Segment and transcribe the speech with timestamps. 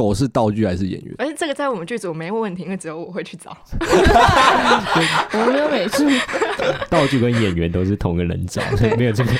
[0.00, 1.14] 狗是道具还是演员？
[1.18, 3.54] 而且这个在我们剧组没问题，因为只有我会去找。
[5.32, 6.08] 我们没有美术，
[6.88, 9.30] 道具跟演员都是同个人找，所以没有这个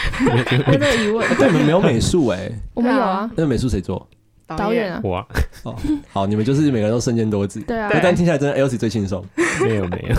[0.78, 1.26] 没有疑问。
[1.36, 3.30] 对，你们没有美术哎， 我们有啊。
[3.34, 4.06] 那美术谁做？
[4.48, 5.00] 导演啊。
[5.04, 5.26] 哇，
[5.64, 5.74] 哦，
[6.12, 7.60] 好，你们就是每个人都身兼多职。
[7.60, 7.88] 对啊。
[8.02, 9.24] 但听起来真的 Elsie 最轻松。
[9.62, 10.14] 没有没有。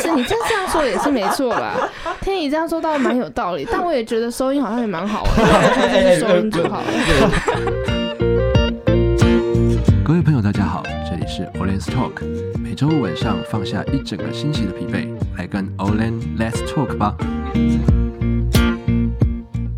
[0.00, 1.86] 是你这样说也是没错啦。
[2.22, 7.91] 听你这样说倒蛮有道理，但我也觉得收音好像也蛮好的，收音就好了。
[10.12, 12.22] 各位朋友，大家好，这里是 Olen's Talk，
[12.60, 15.08] 每周五晚上放下一整个星期的疲惫，
[15.38, 17.16] 来跟 Olen Let's Talk 吧。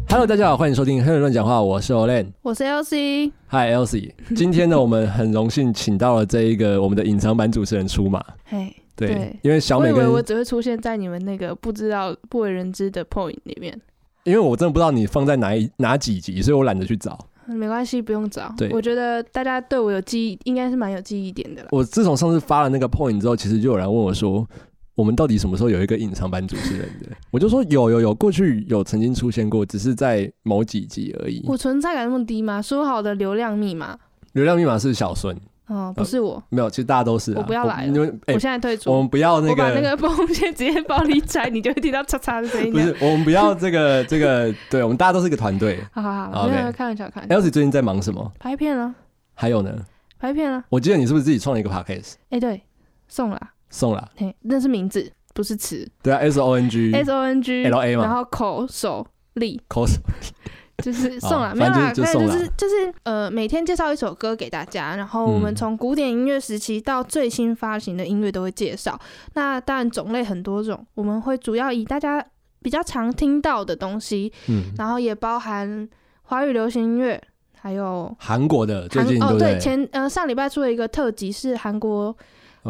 [0.08, 3.30] Hello，大家好，欢迎收听《黑人乱讲话》，我是 Olen，我是 Elsie。
[3.48, 4.10] Hi，Elsie。
[4.34, 8.20] 今天呢，我们很荣幸请到了这一个我们的隐藏版主持人出马。
[8.46, 8.74] 嘿。
[8.96, 13.80] 对，对，因为小美跟，我以为我只会出现在你们那个不知道不为人知的 point 里面，
[14.24, 17.16] 因为我真的不知道你放在哪一哪几集，所以我懒得去找。
[17.46, 18.52] 没关系，不用找。
[18.56, 21.68] 对，我觉得大家对我有记忆，应该是蛮有记忆点的了。
[21.72, 24.46] 我自从上次发了那个 point 之后，其实就有人问我说，
[24.94, 27.08] 我们到底什么时候有一个隐藏版主持人的？
[27.30, 31.44] 我就说有有有，过去有曾经出现过，只是在某几集而已。
[31.46, 32.62] 我存在感那么低吗？
[32.62, 33.98] 说好的流量密码，
[34.32, 35.36] 流量密码是小孙。
[35.66, 37.32] 哦，不是我，没有，其实大家都是。
[37.34, 38.92] 我不要来了，因为我现在退出。
[38.92, 42.70] 我们不要那个，我把那个风线直接暴力拆，你就会听到嚓嚓的声音。
[42.70, 45.82] 不是，我们不要这个这个，对，我们大家都是一个团队。
[45.92, 47.36] 好好好，没有开玩笑，开玩笑。
[47.36, 48.30] Elsie 最近在忙什么？
[48.38, 48.94] 拍片啊。
[49.32, 49.74] 还有呢？
[50.18, 50.62] 拍片啊。
[50.68, 52.14] 我记得你是不是自己创了一个 podcast？
[52.28, 52.62] 哎，对，
[53.08, 54.10] 送了，送了。
[54.16, 55.90] 嘿，那是名字，不是词。
[56.02, 59.94] 对啊，S O N G，S O N G L A 嘛，然后口手力，口手。
[60.82, 62.12] 就是送了，没有啦，就是
[62.56, 68.98] 就是呃，每天介绍一首歌给大家，然后我们从古典音乐时期到最新发行的音乐都会介绍。
[69.34, 72.24] 那当然种类很多种，我们会主要以大家
[72.60, 75.88] 比较常听到的东西，嗯，然后也包含
[76.22, 77.22] 华语流行音乐，
[77.60, 82.16] 还有韩国的最近哦，对，前呃上礼拜出了一个特辑是韩国。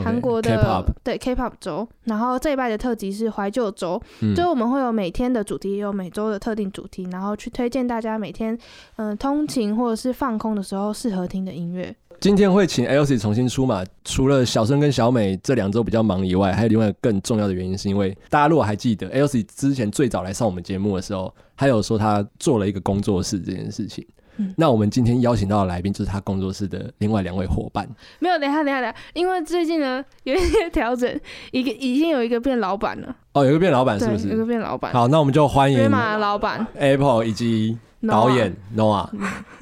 [0.03, 8.55] 韩国的对 K-pop 周，然后这一拜的特辑是怀旧周，嗯、就我们会有每天的主题，也有每周的特定主题，然后去推荐大家每天
[8.97, 11.95] 嗯、呃、通勤或者是放空的时候适合听的音乐。
[12.21, 24.07] 今天会请 Elsie 重新出马，除了小生跟小美这两周比较忙以外，还有另外一个更重要的原因，是因为大家如果还记得 Elsie 之前最早来上我们节目的时候，还有说他做了一个工作室这件事情。
[24.37, 27.89] 嗯、那我们今天邀请到的来宾就是他工作室的另外两位伙伴。
[28.19, 31.21] 没有，等一下，等一下，等一下，因为最近呢有一些调整，
[31.53, 33.17] 一个已经有一个变老板了。
[33.33, 34.29] 哦，有一个变老板是不是？
[34.29, 34.93] 有一个变老板。
[34.93, 35.91] 好，那我们就欢迎。
[35.91, 36.67] 马老板。
[36.75, 37.79] Apple 以及
[38.09, 39.09] 导演 Noah，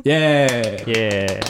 [0.04, 1.40] 耶 耶。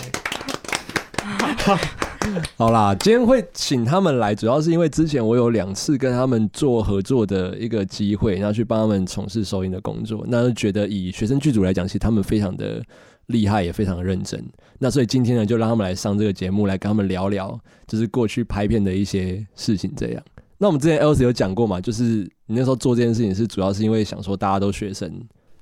[2.56, 12.82] 好啦，今天会请他们来，主要是因为之前我有两次跟他们做合作的一个机会，然后去帮他们从事收音的工作，那就觉得以学生剧组来讲，其实他们非常的。
[13.26, 14.44] 厉害也非常的认真，
[14.78, 19.92] 那所以今天呢，就让他们来上这个节目，来跟他们聊聊，就是过去拍片的一些事情。
[19.96, 20.22] 这样，
[20.58, 25.10] 那我们之前 Elsie 有讲过嘛，就是你那时候做这件事情是主要是因为想说大家都学生，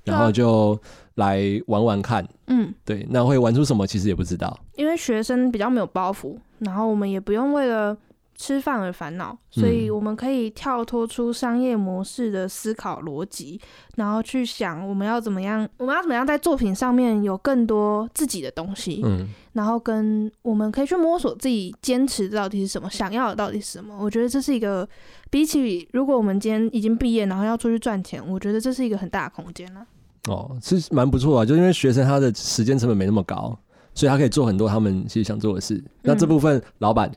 [0.05, 0.81] 然后就
[1.15, 7.97] 来玩玩看，嗯，对，那会玩出什么其实也不知道，因为学生比较没有包袱，然后我们也不用为了。
[8.41, 23.95] 吃饭而烦恼，所以我们可以跳脱出商业模式的思考逻辑，嗯、然后去想我们要怎么样，我们要怎么样在作品上面有更多自己的东西，嗯，然后跟我们可以去摸索自己坚持到底是什么，想要的到底是什么。
[24.01, 24.89] 我觉得这是一个
[25.29, 29.87] 比起如果我们今天已经毕业，然后要出去赚钱，我觉得这是一个很大的空间了。
[30.29, 33.55] 哦，是蛮不错啊，就因为学生他的时间成本没那么高，
[33.95, 35.85] 所以他可以做很多他们其实想做的事。
[36.01, 37.13] 那这部分、嗯、老板。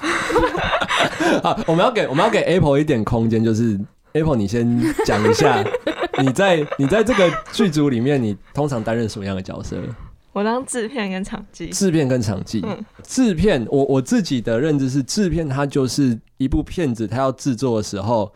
[1.42, 3.78] 好，我们要给我们要给 Apple 一点空间，就是
[4.12, 5.64] Apple，你先讲一下，
[6.20, 9.76] 你在你在这个剧组里面，你通常担任什么样的角色？
[10.32, 11.68] 我当制片跟场记。
[11.70, 12.62] 制片跟场记。
[12.64, 18.32] 嗯，制片，我我自己的认知是，制片它就是一部片子，它要制作的时候，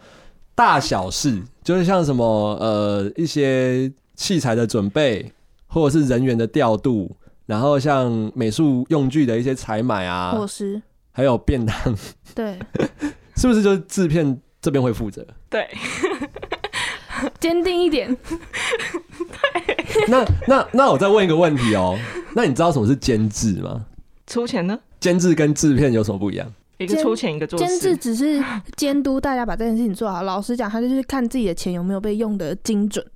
[0.57, 2.25] 大小事就是像什么
[2.61, 5.33] 呃一些器材的准备，
[5.69, 7.15] 或者是人员的调度，
[7.47, 10.83] 然后像美术用具的一些采买啊，伙食。
[11.17, 11.75] 还有便当，
[12.35, 12.59] 对，
[13.37, 15.25] 是不是就是制片这边会负责？
[15.49, 15.65] 对，
[17.39, 18.13] 坚定一点。
[18.17, 21.97] 对，那那那我再问一个问题哦，
[22.35, 23.87] 那你知道什么是监制吗？
[24.27, 24.77] 出钱呢？
[24.99, 26.53] 监制跟制片有什么不一样？
[26.79, 27.57] 一个出钱，一个做。
[27.57, 28.43] 监制只是
[28.77, 30.25] 监督大家把这件事情做好。
[30.25, 33.07] 老实讲，他就是看自己的钱有没有被用得精准。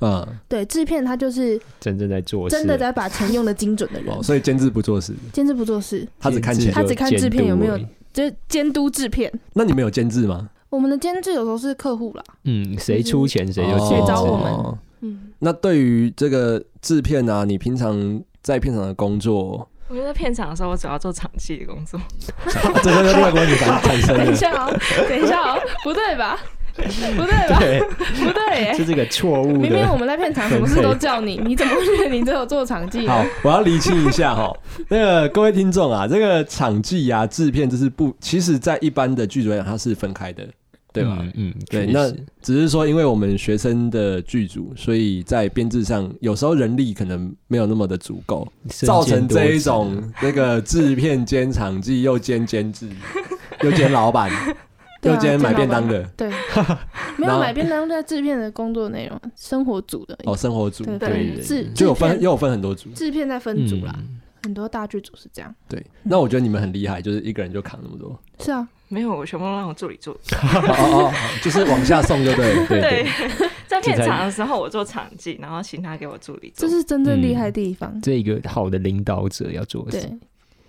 [0.00, 7.78] 嗯，对，制片他就是真正在做，真的在把钱用的精准的人，哦、所以监制不做事，监制不做事，他只看钱，他只看制片有没有，
[8.12, 9.32] 就是监督制片。
[9.52, 10.50] 那你们有监制吗？
[10.70, 14.78] 我们的监制有时候是客户啦，嗯，谁出钱谁就谁找我们。
[15.02, 22.00] 嗯，那对于这个制片啊，你平常在片场的工作，我觉得片场的时候，我主要做场记的工作。
[22.82, 24.34] 这个另外一个问题产产生 等一。
[24.34, 26.36] 下哦，等一下哦，不对吧？
[27.16, 27.58] 不对吧？
[27.60, 28.74] 对，不对耶！
[28.74, 29.96] 是这个错误明明我。
[29.96, 33.06] 们在片场什么事都叫你，你怎么会觉得你只有做场记？
[33.06, 34.52] 好，我要厘清一下哈，
[34.90, 40.46] 那个各位听众啊，这个场记啊、制片，这是不，其实在一般的剧组来讲，它是分开的，
[40.92, 41.18] 对吧？
[41.20, 42.10] 嗯，嗯对，那
[42.42, 52.88] 只是说，因为我们学生的剧组，所以在编制上有时候人力可能没有那么的足够，造成这一种那个制片兼场记又兼监制
[53.62, 54.30] 又兼老板
[55.04, 56.30] 又兼买便当的对，
[57.16, 62.88] 没有买便当在制片的工作内容，生活组的哦，生活组对制就有分又有分很多组。
[62.90, 65.54] 制片在分组啦，嗯很多大剧组是这样。
[65.66, 68.14] 对，那我觉得你们很厉害，就是一个人就扛那么多。
[68.40, 70.12] 是啊，没有，我全部都让我助理做。
[70.36, 71.12] 哦哦哦，
[71.42, 72.66] 就是往下送就对 了。
[72.68, 73.06] 对对，
[73.66, 76.68] 在片场的时候我做场记，然后请他给我助理做。
[76.68, 77.98] 这是真正厉害的地方。
[78.02, 79.92] 这一个好的领导者要做的。
[79.92, 80.12] 对，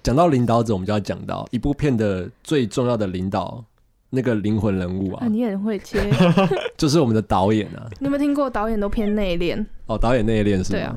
[0.02, 3.62] 讲到领导者，我们就要讲到一部片的最重要的领导
[4.10, 6.00] 那个灵魂人物啊啊，，你很会切。
[6.78, 7.90] 就是我们的导演啊。
[8.00, 9.66] 你有没有听过导演都偏内敛？
[9.88, 10.80] 哦，导演内敛是吗？
[10.80, 10.96] 对啊。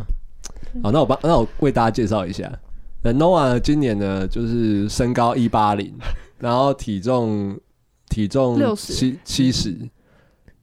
[0.82, 2.50] 好，那我帮那我为大家介绍一下。
[3.02, 5.92] 那 Noah 今年呢，就是身高一八零，
[6.38, 7.58] 然后体重
[8.08, 9.76] 体重60七七十，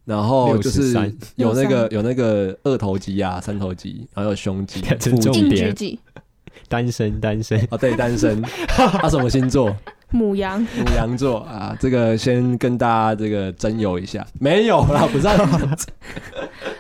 [0.04, 5.32] 然后就是63有那个有那个二头肌啊、三头肌，然后有胸肌、这腹肌。
[5.32, 5.76] 重点
[6.68, 8.42] 单身单身，哦，对，单身。
[8.68, 9.76] 他什么星座？
[10.16, 10.60] 母羊。
[10.78, 11.76] 母羊座啊。
[11.80, 15.36] 这个先跟大家这个征友一下，没有啦，不是啊。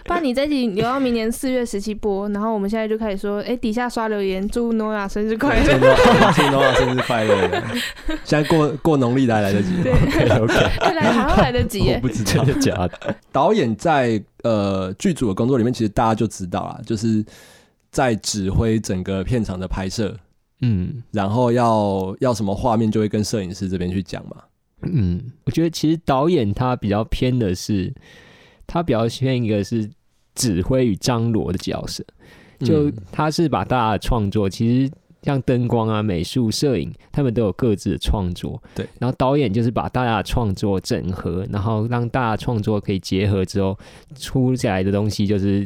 [0.05, 5.63] 不然你这集留到明年四月十七播，然后我们现在就开始说，哎，底下刷留言，祝诺亚生日快乐。
[5.65, 7.63] 祝 Noah 生日快乐！
[8.23, 9.83] 现在过过农历的还来得及吗？
[9.83, 11.99] 对，OK，哎来好像来得及我。
[11.99, 12.53] 不知道真。
[12.53, 13.15] 的假的？
[13.31, 17.25] 导演在呃剧组的工作里面，其实大家就知道啦，就是
[17.89, 20.15] 在指挥整个片场的拍摄，
[20.65, 21.03] 嗯。
[21.11, 24.37] 然后要要什么画面，就会跟摄影师这边去讲嘛。
[24.81, 27.93] 嗯，我觉得其实导演他比较偏的是，
[28.67, 29.89] 他比较偏一个是
[30.35, 32.03] 指挥与张罗的角色，
[32.59, 34.91] 就嗯他是把大家的创作，其实
[35.23, 38.61] 像灯光啊、美术、摄影，他们都有各自的创作。
[38.75, 43.75] 对，然后导演就是把大家的创作整合，然后让大家创作可以结合之后，
[44.19, 45.65] 出来的东西就是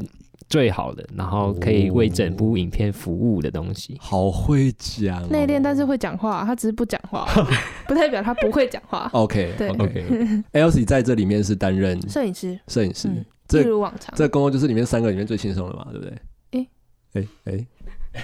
[0.49, 3.97] 最好的，然后可以为整部影片服务的东西。
[4.01, 7.27] 好会讲、哦，内敛但是会讲话，他只是不讲话，
[7.87, 9.09] 不代表他不会讲话。
[9.13, 10.43] OK 对 OK。
[10.53, 14.13] Elsie 在这里面是担任摄影师，摄影师，嗯，这一如往常。
[14.15, 16.17] 这工作就是里面三个里面最轻松的嘛，对不对？
[16.51, 16.67] 诶
[17.13, 17.65] 哎哎，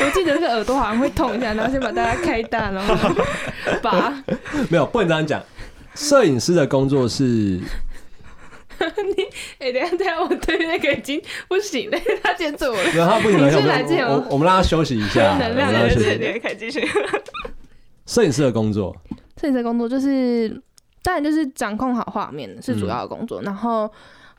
[0.00, 2.94] 我记得那个耳朵好像会痛一下，然后先把大家开大，然后
[3.82, 4.10] 拔。
[4.70, 5.42] 没有，不能这样讲。
[5.94, 7.58] 摄影师的工作是
[9.58, 12.82] 哎、等下等下，我对那个已经不行了， 他先走了。
[12.94, 16.08] 然后不行了，我们让他休息一下，我 能量们让他休息一下。
[16.10, 16.86] 对对对，可以继续。
[18.06, 18.96] 摄影师的工作，
[19.40, 20.48] 摄影师的工作就是，
[21.02, 23.90] 当然就是掌控好画面是主要的工作，然后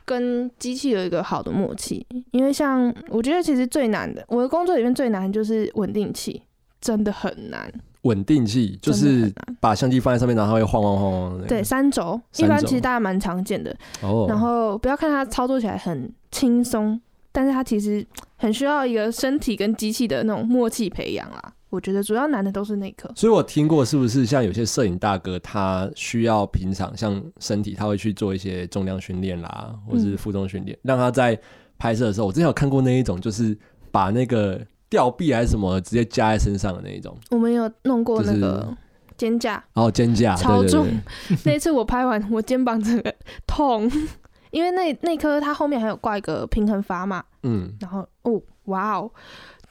[0.04, 2.04] 跟机器有一个好的默契。
[2.32, 6.42] 因为像我觉得其实最难的，我的工作里面最难的就是稳定器，
[6.80, 7.72] 真的很难，
[8.02, 9.32] 稳定器就是。
[9.60, 11.46] 把相机放在上面，然后它会晃晃晃晃。
[11.46, 13.76] 对，三轴一般其实大家蛮常见的。
[14.00, 16.98] 哦，然后不要看它操作起来很轻松，
[17.30, 18.02] 但是它其实
[18.36, 21.52] 很需要一个身体跟机器的那种默契培养啦。
[21.68, 23.12] 我觉得主要难的都是那颗。
[23.14, 31.38] 所以我听过，是不是像有些摄影大哥，他需要平常像身体，他会去做一些重量训练啦，或是负重训练，让他在
[31.76, 33.54] 拍摄的时候，我之前有看过那一种，就是
[33.90, 34.58] 把那个
[34.90, 38.76] 吊臂还是什么直接加在身上的那一种，我们有弄过那个
[39.16, 40.86] 肩架，然后肩架，超重。
[41.46, 43.14] 那一次我拍完，我肩膀整个
[43.46, 43.90] 痛，
[44.50, 49.10] 因为那那颗它后面还有挂一个平衡砝码，嗯，然后哦，哇哦，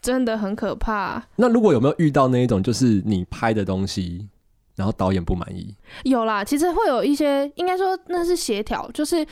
[0.02, 1.22] 真的很可怕。
[1.36, 4.26] 那如果有没有遇到那一种，就是你拍的东西，
[4.78, 5.76] 然后导演不满意？
[6.04, 9.26] 有啦，其实会有一些，应该说那是协调，就是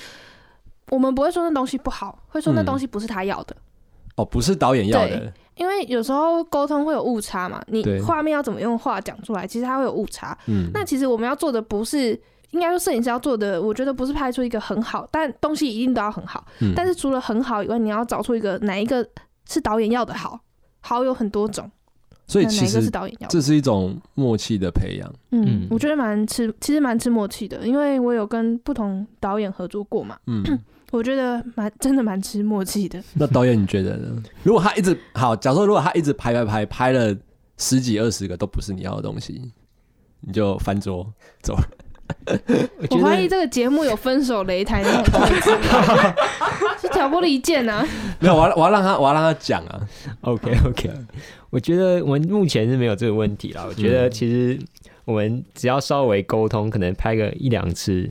[0.89, 3.55] 我们不会说那东西不好，会说那东西不是他要的。
[4.15, 5.17] 哦，不是导演要的。
[5.19, 10.37] 对，因为有时候沟通会有误差嘛，你画面要怎么用话讲出来，其实它会有误差。
[10.47, 12.19] 嗯，那其实我们要做的不是，
[12.51, 16.45] 应该说摄影师要做的，我觉得不是拍出一个很好，但东西一定都要很好。
[16.61, 19.07] 嗯但是除了很好以外，你要找出一个哪一个
[19.49, 20.39] 是导演要的好，
[20.79, 21.69] 好有很多种，
[22.27, 23.31] 所以其那哪一个是实导演要的？
[23.31, 25.13] 这是一种默契的培养。
[25.31, 30.43] 嗯嗯，我觉得蛮吃，其实蛮吃默契的，因为我有跟不同导演合作过嘛，嗯，
[30.91, 33.01] 我觉得蛮真的蛮吃默契的。
[33.15, 34.23] 那导演你觉得呢？
[34.43, 37.15] 如果他一直好，假设如果他一直拍拍拍拍了
[37.57, 39.51] 十几二十个都不是你要的东西，
[40.21, 41.05] 你就翻桌
[41.41, 41.63] 走了。
[42.89, 45.49] 我怀疑这个节目有分手擂台那种东西，
[46.81, 47.85] 是挑拨离间啊！
[48.19, 49.81] 没有，我要我要让他我要让他讲啊。
[50.21, 50.89] OK OK，
[51.49, 53.65] 我觉得我们目前是没有这个问题啦。
[53.67, 54.57] 我觉得其实
[55.03, 58.09] 我们只要稍微沟通，可能拍个一两次，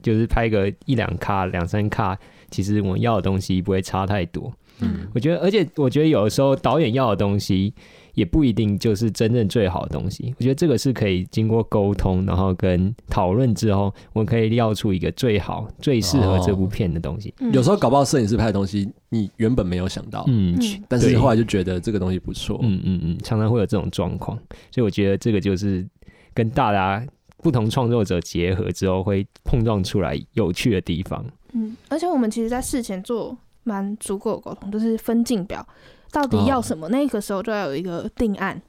[0.00, 2.16] 就是拍个一两卡、两三卡，
[2.50, 4.52] 其实我们要的东西不会差太多。
[4.80, 7.72] 嗯，我觉得，而且我觉得有的时候导演要的东西
[8.14, 10.34] 也不一定就是真正最好的东西。
[10.38, 17.32] 我觉得这个是可以经过沟通，然后跟讨论之后，我们可以料出一个最好、最适合这部片的东西。
[17.38, 22.58] 嗯有时候搞不好摄影师拍的东西，你原本没有想到，嗯，嗯但是后来就觉得这个东西不错。
[22.62, 24.36] 嗯嗯嗯，常常会有这种状况，
[24.72, 25.86] 所以我觉得这个就是
[26.34, 27.06] 跟大家
[27.42, 31.22] 不同创作者结合之后会碰撞出来有趣的地方。
[31.52, 35.66] 嗯，而且我们其实，在事前做蛮足够的沟通，就是分镜表
[36.12, 38.62] 到底要什么，那个时候就要有一个定案，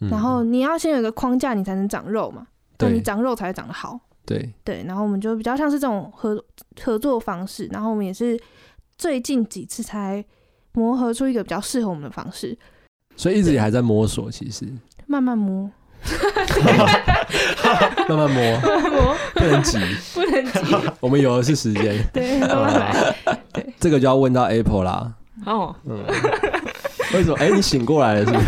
[0.00, 0.08] 嗯。
[0.08, 2.46] 然后你要先有一个框架，你才能长肉嘛，
[2.78, 2.90] 对。
[2.92, 4.00] 你长肉才会长得好。
[4.24, 6.44] 对，对，然后我们就比较像是这种合
[6.82, 8.36] 合作方式，然后我们也是
[8.98, 10.24] 最近几次才
[10.72, 12.58] 磨合出一个比较适合我们的方式，
[13.14, 14.66] 所以一直也还在摸索，其实。
[15.06, 15.38] 慢慢
[18.08, 19.78] 磨，慢慢摸，磨不能急，
[20.14, 21.96] 不能急， 我们有的是时间。
[22.12, 23.14] 对，慢慢来。
[23.80, 25.12] 这个就要问到 Apple 啦。
[25.44, 26.02] 哦，嗯，
[27.14, 27.36] 为什么？
[27.38, 28.46] 哎、你醒过来了是不是？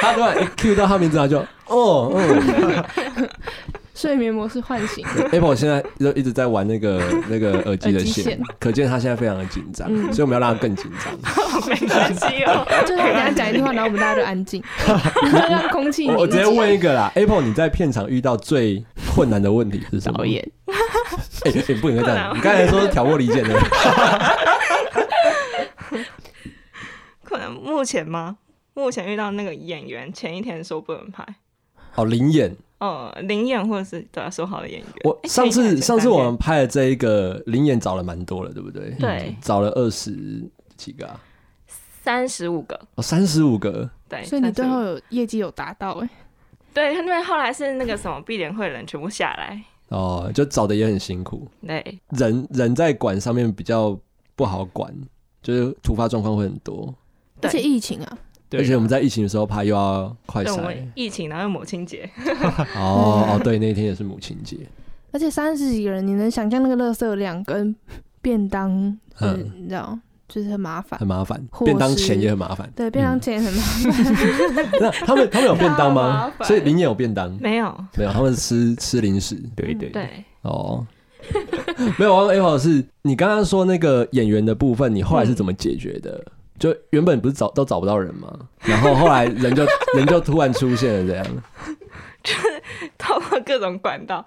[0.00, 2.84] 他突然一 Q 到他名字，他就哦，嗯。
[4.02, 11.14] 睡眠模式唤醒， Apple 现在就一直在玩那个 那个耳机的线可见他现在非常的紧张，嗯所以我们要让他更紧张。
[11.70, 12.66] 没关系哦。
[12.84, 14.60] 就是他跟他讲一句话，然后我们大家就安静，
[15.48, 16.08] 让空气。
[16.08, 20.18] 我我直接问一个啦，Apple 你在片场遇到最困难的问题是什么？
[20.18, 20.42] 导演，
[21.80, 23.56] 不能这样，你刚才说是挑拨离间的，
[27.22, 28.38] 可能目前吗？
[28.74, 31.22] 目前遇到那个演员前一天说不能拍，
[31.94, 32.54] 哦，灵眼。
[32.78, 34.88] 哦，灵眼或者是对啊说好的演员。
[35.04, 38.90] 我上次上次我们拍的这一个灵眼找了蛮多了，对不对？
[38.98, 39.36] 对。
[39.40, 40.42] 找了二十
[40.76, 41.20] 几个啊，
[42.02, 43.88] 三十五个，哦，三十五个。
[44.08, 46.10] 对，所以你最35后有业绩有达到哎、
[46.74, 53.98] 对，因为后来是那个什么闭联会的人全部下来，哦，就找的也很辛苦，对，人人在管上面比较
[54.34, 54.92] 不好管，
[55.40, 56.94] 就是突发状况会很多，
[57.40, 58.18] 而且疫情啊，
[58.52, 62.08] 对而且我们在疫情的时候拍又要快对，我们，疫情然后又母亲节，
[62.76, 64.58] 哦哦，对，那天也是母亲节，
[65.10, 67.74] 而且三十几个人，你能想象那个垃圾量跟
[68.20, 71.08] 便当，嗯嗯，你知道，就是很麻烦很。
[71.08, 72.70] 麻烦，便当食钱也很麻烦。
[72.76, 74.68] 对，便当钱也很麻烦。
[74.80, 76.32] 那他们 他们有便当吗？
[76.42, 78.10] 所以林也有便当没有，没有？
[78.12, 80.86] 他们吃吃零食对对对，哦。
[81.98, 86.20] 没有，我问 Apple 是你刚刚说那个演员的部分，你后来是怎么解决的？
[86.62, 88.32] 就原本不是找都找不到人吗？
[88.60, 89.66] 然后后来人就
[89.98, 91.26] 人就突然出现了，这样
[92.22, 92.62] 就是
[92.96, 94.24] 透过各种管道，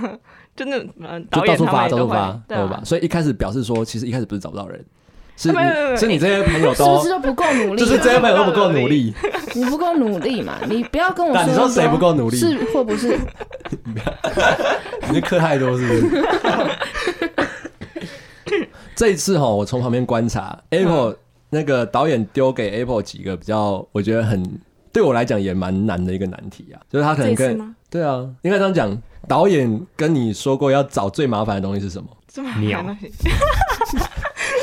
[0.56, 2.84] 就那呃就导演到处发，他们也都会到处发，到处发。
[2.84, 4.82] 所以一开始表示说，其实一开始不是找不到人，
[5.36, 7.80] 是没有没有没有你是你这些朋友是不都是都不够努力？
[7.80, 9.12] 就是这些朋友都不够努力。
[9.54, 10.58] 你不够努力嘛？
[10.66, 12.38] 你不要跟我说你说谁不够努力？
[12.38, 13.18] 是或不是？
[15.10, 16.24] 你是课太多是不是？
[18.96, 21.16] 这一次哈，我从旁边观察，Apple
[21.54, 24.42] 那个导演丢给 Apple 几个比较，我觉得很
[24.92, 27.74] 对我来讲也蛮难的一个难题啊，就是他可能跟？
[27.88, 32.08] 对啊，应该这样讲，导演跟你说过要找最麻烦的东西是什么？
[32.26, 32.84] 这么鸟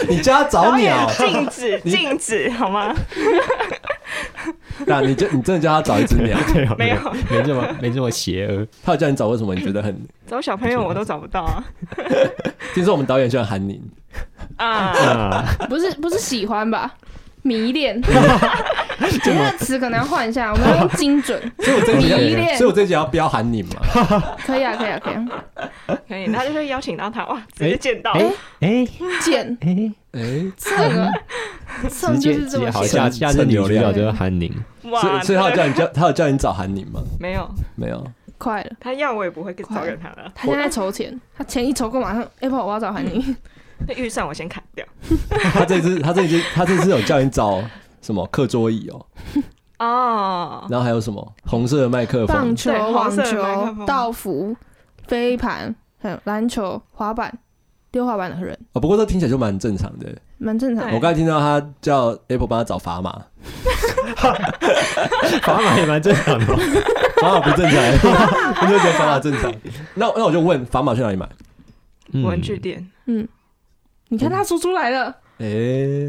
[0.10, 2.94] 你叫他找鸟，禁止 禁止好吗？
[4.86, 6.38] 那你就你真的叫他找一只鸟？
[6.78, 6.98] 没有
[7.30, 8.68] 没这么没这么邪恶。
[8.84, 9.56] 他有叫你找过什么？
[9.56, 9.96] 你觉得很？
[10.28, 11.64] 找小朋友我都找不到啊
[12.74, 13.82] 听说我们导演喜欢韩宁，
[14.58, 14.66] 啊！
[14.68, 16.92] 啊，不是不是喜欢吧？
[17.44, 21.42] 迷恋， 你那个词可能要换一下，我们要用 精准。
[21.58, 23.82] 所以我这一集要，迷恋所以我这要标韩宁嘛？
[24.46, 26.00] 可以啊，可以啊，可以啊。
[26.08, 28.88] 可以，他就会邀请到他，哇，直接见到，哎哎
[29.22, 30.22] 见，哎，哎，
[30.56, 31.12] 蹭啊，
[31.90, 34.54] 蹭直接就是这么直接好，写下下次女主角就是韩宁。
[34.84, 37.02] 哇，所以所以他有叫你叫他有叫你找韩宁吗？
[37.20, 38.06] 没有，没有。
[38.38, 38.70] 快了。
[38.80, 43.36] 他要我也不会找给他了，他现在筹钱，他钱一筹够，马上 Apple 我要找韩宁。
[43.88, 44.86] 那预算我先砍掉。
[45.54, 47.64] 他这次他这次他这次有叫你找
[48.02, 49.06] 什么课桌椅哦，
[49.80, 54.56] 哦，然后还有什么红色的麦克风，棒球、对网球、道服、
[55.08, 57.38] 飞盘，还有篮球、滑板、
[57.92, 60.08] 溜滑板的人，哦，不过这听起来就蛮正常的。
[60.38, 60.96] 蛮正常的。
[60.96, 63.26] 我刚才听到他叫 Apple 帮他找砝码，
[65.42, 66.46] 砝码也蛮正常的。
[66.46, 67.78] 砝码不正常，
[68.62, 69.54] 我就觉得砝码正常。
[69.94, 71.30] 那那我就问，砝码去哪里买？
[72.14, 73.28] 嗯文具店，嗯，
[74.12, 75.06] 你看他说出来了，
[75.38, 75.48] 哎，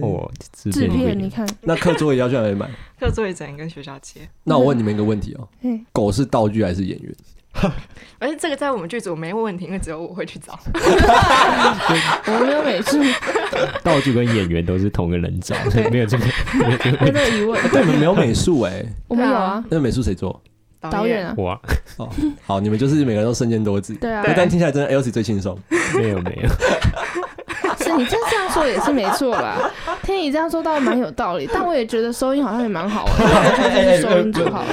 [0.03, 2.69] 哦，制制片，你你看，那课桌椅要去哪里买？
[2.99, 4.23] 课桌椅只能跟学校借。
[4.43, 7.15] 那我问你们一个问题哦嗯，狗是道具还是演员？
[8.19, 10.59] 而且这个在我们剧组没问题，因为只有我会去找。
[12.27, 12.99] 我们没有美术，
[13.85, 15.55] 道具跟演员都是同个人找，
[15.93, 17.71] 没有这个没有这个没有疑问。
[17.71, 20.43] 对，你们没有美术哎，我们有啊，那个美术谁做？
[20.81, 21.33] 导演啊。
[21.39, 21.61] 哇，
[21.99, 22.09] 哦，
[22.45, 23.95] 好，你们就是每个人都身兼多职。
[23.95, 25.57] 对啊，但听起来真的 Elsie 最轻松。
[25.95, 26.49] 没有没有，
[27.93, 29.71] 是你这这样说也是没错啦。
[30.03, 33.25] 听你这样说倒蛮有道理，但我也觉得收音好像也蛮好的，
[33.73, 34.69] 就是收音就好了。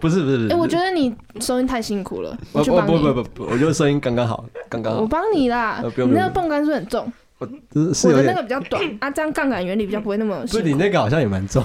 [0.00, 5.00] 不是不是不是，哎，我觉得你收音太辛苦了，我不不不不不，我觉得声音刚刚好，刚刚好。
[5.00, 10.40] 我帮你啦，你那个泵杆是很重，我的那个比较短啊，这样杠杆原理比较不会那么。
[10.42, 11.64] 不是你那个好像也蛮重，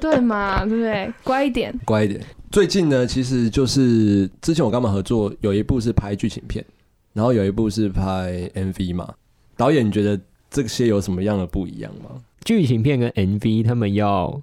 [0.00, 1.12] 对嘛，对不对？
[1.22, 2.20] 乖一点，乖一点。
[2.50, 6.64] 最近呢，其实就是之前我跟他们合作，有一部是拍剧情片，
[7.12, 9.08] 然后有一部是拍 MV 嘛。
[9.56, 10.20] 导演，你觉得
[10.50, 12.22] 这些有什么样的不一样吗？
[12.44, 14.42] 剧情片跟 MV 他们要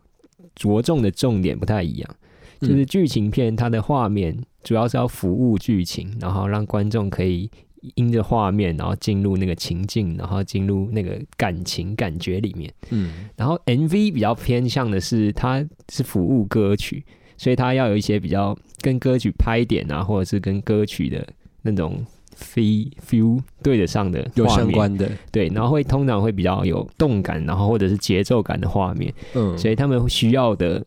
[0.56, 2.16] 着重的重点不太一样。
[2.60, 7.50] 就是剧情片，它的画面主要是要服务剧情，然后让观众可以
[7.96, 12.74] 因着画面，然后进入那个情境，然后进入那个感情感觉里面。
[12.90, 17.04] 嗯，然后 MV 比较偏向的是，它是服务歌曲，
[17.36, 21.28] 所以它要有一些比较跟歌曲拍点啊，或者是跟歌曲的
[21.64, 22.06] 那种
[22.38, 25.10] feel feel 对得上的，有相关的。
[25.32, 29.14] 对，然后会通常会比较有动感，然后或者是节奏感的画面。
[29.34, 30.84] 嗯，所以他们需要的。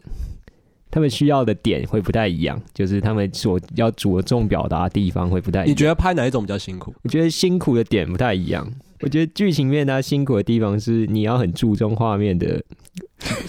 [0.89, 5.69] 他们需要的点会不太一样，就是他们所要着重表达的地方会不太一样。
[5.69, 6.95] 你觉得拍哪一种比较辛苦？
[7.03, 8.67] 我觉得辛苦的点不太一样。
[9.03, 12.65] 我觉得剧情面它辛苦的地方是你要很注重画面的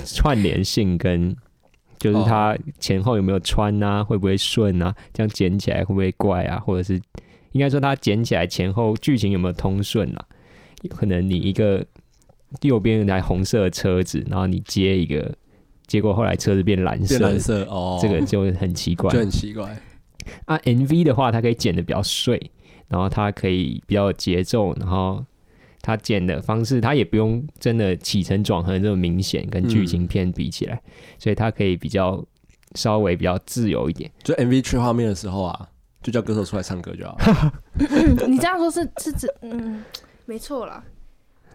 [0.03, 1.33] 串联性，跟
[1.97, 6.99] 就是它前后有没有穿啊，会不会顺啊，这样剪起来会不会怪啊，或者是
[7.51, 10.25] 应该说它剪起来前后剧情有没有通顺啊？
[10.83, 11.85] 有可能你一个
[12.61, 15.33] 右边有台红色的车子，然后你接一个。
[15.87, 19.81] 结果后来车子变蓝色，蓝色哦，这个就很奇怪，就很奇怪。
[20.43, 22.51] 啊，MV 的话，它可以剪得比较碎，
[22.89, 25.23] 然后它可以比较有节奏，然后
[25.81, 32.21] 它剪的方式，它也不用真的起承转合这么明显，跟剧情片比起来，嗯、所以它可以比较
[32.75, 34.11] 稍微比较自由一点。
[34.25, 35.69] 就 MV 去画面的时候啊，
[36.07, 37.17] 就叫歌手出来唱歌就好。
[38.25, 39.83] 你这样说是是指嗯，
[40.25, 40.81] 没错啦。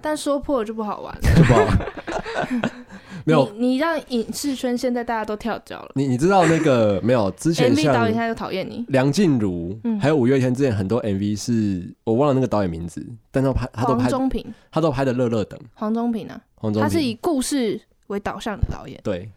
[0.02, 2.72] 但说破了就不好玩了，就不好玩。
[3.24, 5.92] 没有你，你让影视圈现在大家都跳脚了。
[5.94, 7.30] 你你知道那个没有？
[7.30, 8.84] 之前 MV 导演现在就讨厌你。
[8.88, 15.58] 梁静茹，嗯、还有五月天之前很多 MV 是我忘了那个导演名字，但他拍他都拍黄中平，他都拍的乐乐等。
[15.72, 19.00] 黄中平啊，黄中平，他是以故事为导向的导演。
[19.02, 19.30] 对，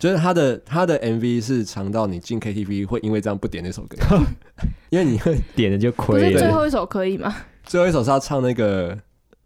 [0.00, 3.96] 就是他的他的 MV 是长到你进 KTV 会因为这样不点那首歌，
[4.90, 6.32] 因为你会 点了就亏。
[6.32, 7.32] 是最后一首可以吗？
[7.62, 8.98] 最后一首是他唱那个。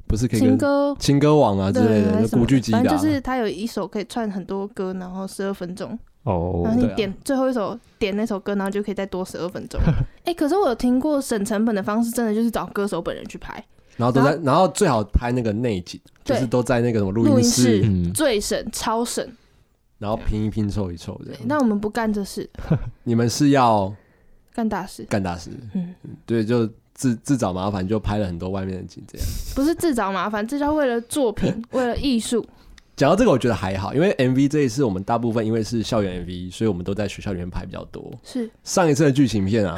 [0.06, 6.60] 不是可以情歌情歌王啊之类的，古巨基的，反正就是他有一首可以串很多歌，然后十二分钟哦。
[6.62, 9.80] 然后你点最后一首点那首歌，然后就可以再多十二分钟。
[10.24, 13.64] 哎，可是我有听过省成本的方式，真的就是找歌手本人去拍，
[13.96, 19.26] 然后都在，然后最好拍那个内景，就是都在那个什么录音室，最省超省。
[19.98, 21.40] 然后拼一拼凑一凑这样。
[21.46, 22.48] 那我们不干这事，
[23.04, 23.94] 你们是要
[24.52, 25.50] 干大事，干大事。
[25.74, 26.68] 嗯，对，就。
[26.96, 29.26] 自自找麻烦，就拍了很多外面的景，这样
[29.56, 32.46] 不是自找麻烦，这叫为了作品， 为了艺术。
[32.94, 38.12] 讲到这个，我觉得还好，因为 MV 这一次我们大部分因为是校园 MV，所以我们都在学校里面拍比较多。
[38.22, 39.76] 是上一次的剧情片啊，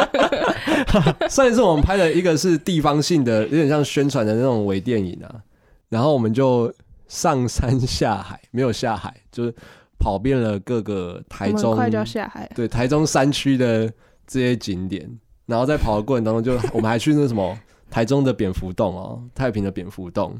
[1.30, 5.36] 上一次我们拍的一个是地方性的，有点像宣传的那种微电影啊，
[5.88, 6.70] 然后我们就
[7.08, 9.54] 上山下海，没有下海，就是
[9.98, 13.92] 跑遍了各个台中，快就要下海，对，台中山区的
[14.26, 15.10] 这些景点。
[15.46, 17.58] 然后在跑的过程当中，就 我们还去那什么
[17.90, 20.38] 台中的蝙蝠洞哦，太平的蝙蝠洞，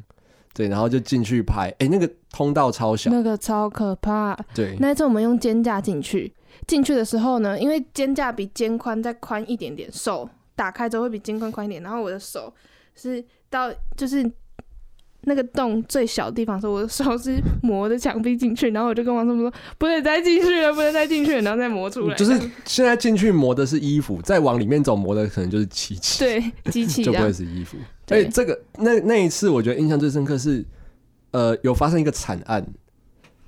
[0.52, 4.38] 对，然后就进去拍，哎，那个通道超小，那个超可怕。
[4.54, 6.30] 对，那一次我们用肩架进去，
[6.66, 12.52] 进去的时候呢，因为肩架比肩宽再宽一点点，手打开之后会比肩宽宽一点，然后我的手
[12.94, 14.30] 是到就是。
[15.22, 22.14] 那个洞最小的地方，时候我的手是磨的墙壁进去，然后我就跟王师傅说，不能再进去了，不能再进去了，然后再磨出来。
[22.14, 22.32] 就是
[22.64, 26.18] 现在进去磨的是衣服，再往里面走磨的可能就是机器。
[26.20, 27.76] 对，机器 就不会是衣服。
[28.06, 30.64] 所以，这个那那一次我觉得印象最深刻是，
[31.32, 32.66] 呃，有发生一个惨案。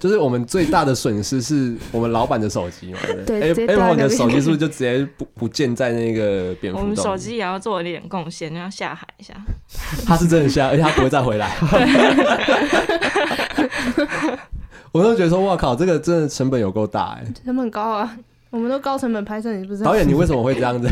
[0.00, 6.80] 就是我们最大的损失是我们老板的手机嘛，对，Apple 的手机是不是就直接不不见在那个蝙蝠洞？
[6.80, 9.34] 我们手机也要做一点贡献，要下海一下。
[10.06, 11.54] 他是真的下，而且他不会再回来。
[14.90, 18.16] 我都觉得说，哇靠，这个真的成本有够大哎，成本高啊！
[18.48, 19.90] 我们都高成本拍摄，你不知道？
[19.90, 20.88] 导演，你为什么会这样子？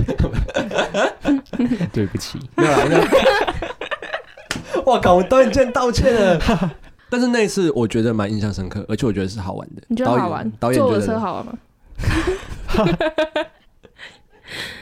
[1.93, 2.85] 对不起，没有啦。
[4.85, 6.39] 哇靠，我导演竟然道歉了。
[7.11, 9.83] 但是那一次我觉得蛮印象深刻，而且我觉得是好玩的。
[9.89, 10.51] 你觉得好玩？
[10.61, 11.53] 导演觉得坐车好玩吗？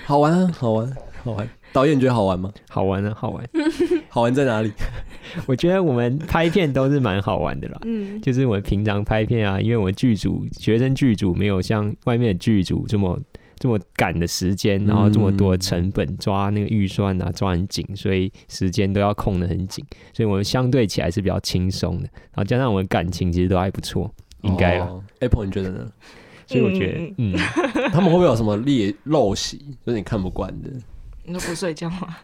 [0.05, 0.93] 好玩啊，好玩，
[1.25, 1.49] 好玩。
[1.73, 2.51] 导演觉得好玩吗？
[2.69, 3.45] 好玩啊，好玩。
[4.09, 4.73] 好玩在哪里？
[5.47, 7.79] 我觉得我们拍片都是蛮好玩的啦。
[7.85, 13.19] 嗯，就是我们平常拍片啊，因为我们剧组学生剧组没有像外面的剧组这么
[13.59, 22.09] 这么赶的时间，然后这么多成本抓那个预算啊，抓很紧，所以时间都要控得很紧，所以我们相对起来是比较轻松的。
[22.13, 25.87] 然后加上我们感情其实都还不错，应该吧、哦、？Apple 你觉得呢？
[26.47, 27.37] 所以我觉得，嗯，
[27.93, 30.71] 他们会不会有什么劣陋习，就是你看不惯的？
[31.25, 32.17] 你都不睡觉吗？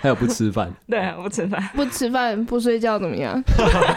[0.00, 0.72] 还有不吃饭？
[0.88, 3.40] 对啊，不吃饭，不吃饭不睡觉怎么样？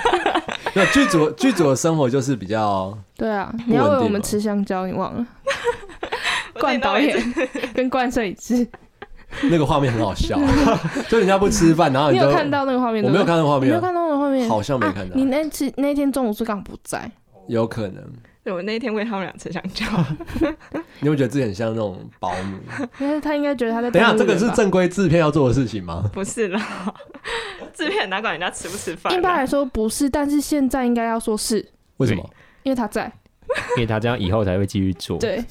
[0.75, 2.95] 那剧组剧组的生活就是比较……
[3.15, 5.25] 对啊，你要为我们吃香蕉，你忘了？
[6.59, 7.33] 冠导演
[7.73, 8.67] 跟冠摄影师，
[9.49, 10.39] 那个画面很好笑，
[11.09, 13.03] 就人家不吃饭，然后你，你有看到那个画面？
[13.03, 15.15] 我没有看到画面，没有看到那个画面，好像没看到。
[15.15, 17.09] 你那次那天中午是刚不在？
[17.47, 18.03] 有可能。
[18.45, 19.85] 我那一天喂他们俩吃香蕉，
[21.01, 22.57] 你会觉得自己很像那种保姆？
[22.99, 23.91] 因为他应该觉得他在。
[23.91, 26.09] 等一下，这个是正规制片要做的事情吗？
[26.11, 26.59] 不是啦，
[27.75, 29.13] 制片哪管人家吃不吃饭？
[29.13, 31.63] 一般来说不是，但是现在应该要说是。
[31.97, 32.27] 为什么？
[32.63, 33.11] 因为他在，
[33.77, 35.19] 因为他这样以后才会继续做。
[35.19, 35.45] 对，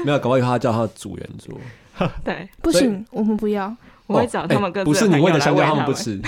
[0.04, 1.58] 没有，搞不好以后他叫他的组员做。
[2.24, 3.74] 对，不行，我们不要。
[4.06, 4.84] 我会找他们各自。
[4.84, 6.20] 不是你喂的香蕉，他们不吃。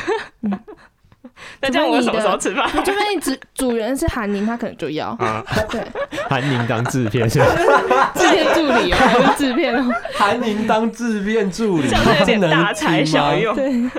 [1.60, 2.68] 那这样我什么时候吃饭？
[2.84, 5.08] 除非你主主人是韩宁，他可能就要。
[5.18, 5.80] 啊，对，
[6.28, 8.12] 韩宁当制片是吧？
[8.14, 9.92] 制片助理哦， 还是制片哦？
[10.14, 13.54] 韩宁当制片助理，这样有点大材小用。
[13.54, 13.90] 对，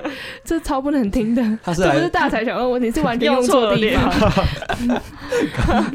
[0.43, 1.41] 这超不能听的。
[1.63, 4.09] 他是这不是大材小用问题，是完全用错地方。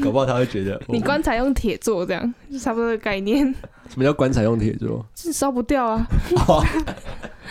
[0.01, 3.53] 搞不好他会觉得你棺材用铁做，这样就差不多的概念。
[3.89, 5.05] 什么叫棺材用铁做？
[5.15, 6.07] 是烧不掉啊。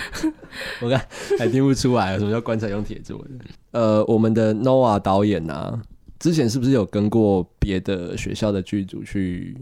[0.81, 1.01] 我看
[1.39, 3.29] 还听不出来，什么叫棺材用铁做的？
[3.73, 5.81] 呃，我们的 Noah 导演啊，
[6.19, 9.57] 之前是不是有跟过别的学校的剧组去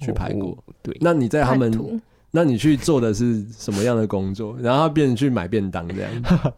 [0.00, 0.50] 去拍过？
[0.50, 4.56] 哦、对，那你在他们，那你去做的是什么样的工作？
[4.60, 6.12] 然后变成去买便当这样？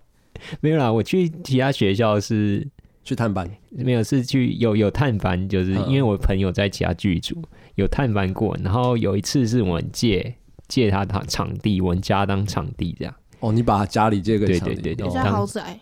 [0.61, 2.67] 没有啦，我去其他学校是
[3.05, 7.37] 去探班，没有是去有有探班，就是因为我朋友在其他剧组
[7.77, 10.35] 有探班过，然后有一次是我们借
[10.69, 13.15] 借他的场地，我们家当场地这样。
[13.41, 15.79] 哦，你把家里借个场地，对对对对，家豪宅。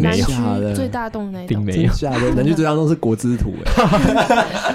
[0.00, 0.24] 南区
[0.74, 1.92] 最大栋那一栋，没有，
[2.34, 3.72] 南区最大栋是国之土哎，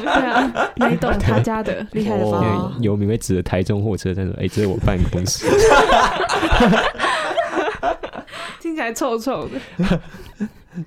[0.01, 5.45] 对啊，那一栋他家的 厉害的房，有名会指着台中货车站说：“哎，这是我办公室。
[8.61, 9.59] ”听起来臭臭的。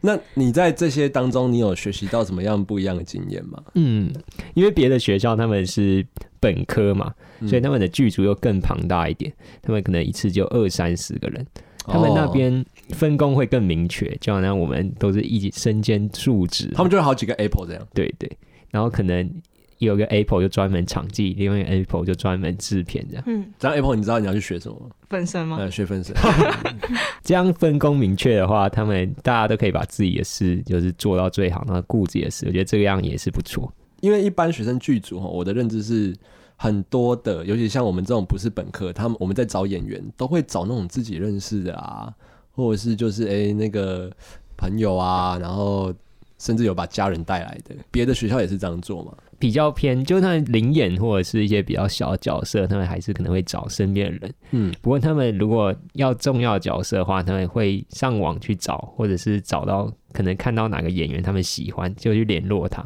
[0.00, 3.62] 那你在这些当中，你有学习到什么样不一样的经验吗？
[3.74, 4.10] 嗯，
[4.54, 6.04] 因为别的学校他们是
[6.40, 7.12] 本科嘛，
[7.46, 11.46] 所以他们的剧组又更庞大一点，他们可能一次就二三十个人。
[11.88, 17.88] 他们那边分工会更明确，就好像我们都是一起身兼数职，他们就有好几个 Apple 这样。
[17.94, 18.28] 对对，
[18.72, 19.30] 然后可能
[19.78, 23.22] 有个 Apple 就专门场记，另外一个 Apple 就专门制片这样。
[23.28, 24.86] 嗯，这样 Apple 你知道你要去学什么吗？
[25.08, 25.58] 分身吗？
[25.60, 26.12] 呃，学分身。
[27.22, 33.72] 这样分工明确的话，他们大家都可以把自己的事就是做到最好，然后顾自己的事，我觉得这个样也是不错。
[34.00, 36.16] 因为一般学生剧组哈，我的认知是。
[36.56, 42.12] 很多的，尤其像我们这种不是本科，他们我们在找演员都会找那种自己认识的啊，
[42.50, 44.10] 或者是就是诶、欸、那个
[44.56, 45.92] 朋友啊，然后
[46.38, 47.74] 甚至有把家人带来的。
[47.90, 49.12] 别的学校也是这样做嘛？
[49.38, 54.34] 比较偏，就他们临演或者是一些比较小的角色，他们还是可能会找身边的人。
[54.52, 62.82] 嗯，不过他们如果要重要角色的话，他们会上网去找，或者是找到可能看到哪个演员他们喜欢，就去联络他，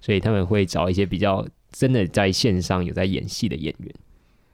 [0.00, 1.44] 所以他们会找一些比较。
[1.72, 3.94] 真的在线上有在演戏的演员，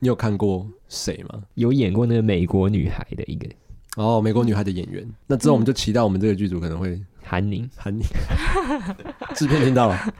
[0.00, 1.40] 你有看过谁吗？
[1.54, 3.48] 有演过那个美国女孩的一个
[3.96, 5.06] 哦，美国女孩的演员。
[5.26, 8.02] 那之后我们就期待我们这个剧组可能会韩宁，韩宁
[9.34, 10.14] 制片听到了。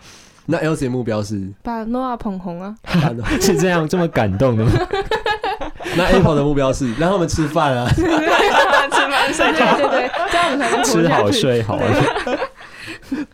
[0.47, 2.77] 那 Elsie 的目标是把 Noah 捧红啊？
[3.41, 4.73] 是这样这么感动的吗？
[5.97, 11.79] 那 Apple 的目标是让他们吃饭啊，吃饭睡觉，对对对，这样我们才能吃好睡好。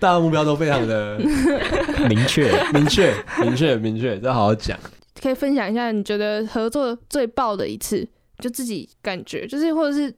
[0.01, 1.19] 大家目标都非常的
[2.09, 4.77] 明确，明确，明确，明确，再好好讲。
[5.21, 8.09] 可以分享一下你觉得合作最爆的一次，
[8.39, 10.13] 就自己感觉，就是或者是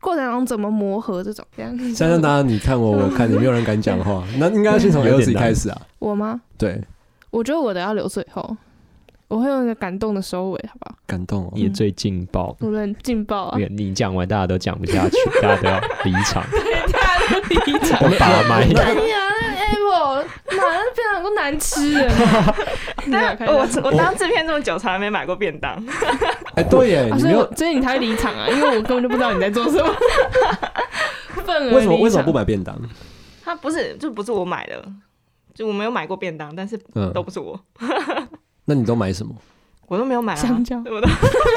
[0.00, 1.76] 过程中怎么磨合这种这样。
[1.92, 4.24] 相信大家你看我，我看你，没有人敢讲话。
[4.38, 5.82] 那应该先从 Elsie 开始啊。
[5.98, 6.40] 我吗？
[6.56, 6.80] 对，
[7.30, 8.56] 我觉得我的要留最后，
[9.26, 10.96] 我会用一个感动的收尾，好不好？
[11.08, 13.58] 感动、哦，也最劲爆，无论劲爆啊！
[13.70, 16.44] 你讲完，大家都讲不下去，大家都要离场。
[17.48, 18.62] 离场，我把麦。
[18.64, 22.56] 哎呀，那 Apple 哪那便当都难吃啊！
[23.46, 25.82] 我我当制片这么久， 从来没买过便当。
[26.54, 29.94] 哎，对耶，所以所以你才会离场啊，因为我根本就不知道你在做什么。
[31.72, 32.76] 为什么为什么不买便当？
[33.44, 34.84] 他不是，就不是我买的，
[35.54, 37.58] 就我没有买过便当，但是嗯都不是我，
[38.66, 39.34] 那你都买什么？
[39.90, 40.36] 我都没有买啊。
[40.36, 41.08] 香蕉我都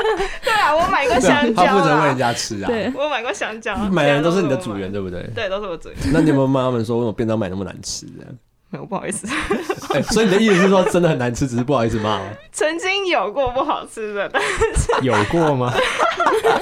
[0.43, 2.65] 对啊，我买过香蕉他负责喂人啊，家吃啊。
[2.67, 5.21] 对，我买过香蕉，买的人都是你的组员，对不对？
[5.35, 5.97] 对，都是我组员。
[6.11, 8.07] 那你有没有骂他们说，为什么便当买那么难吃？
[8.17, 8.31] 这样？
[8.73, 9.27] 没有，不好意思，
[9.93, 12.25] 哎、所以你的意思是说，真的很难吃，只是不好意思骂吗？
[12.51, 15.71] 曾经有过不好吃的，但是 有过吗？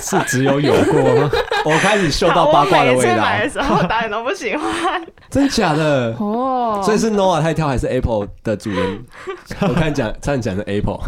[0.02, 1.30] 是只有有过吗？
[1.64, 5.02] 我开始嗅到八卦的味道我买，的时候，大家都不喜欢。
[5.30, 6.14] 真假的？
[6.20, 9.06] 哦，所以是 Noah 太挑还是 Apple 的主人？
[9.62, 11.00] 我看讲，差点讲的 Apple，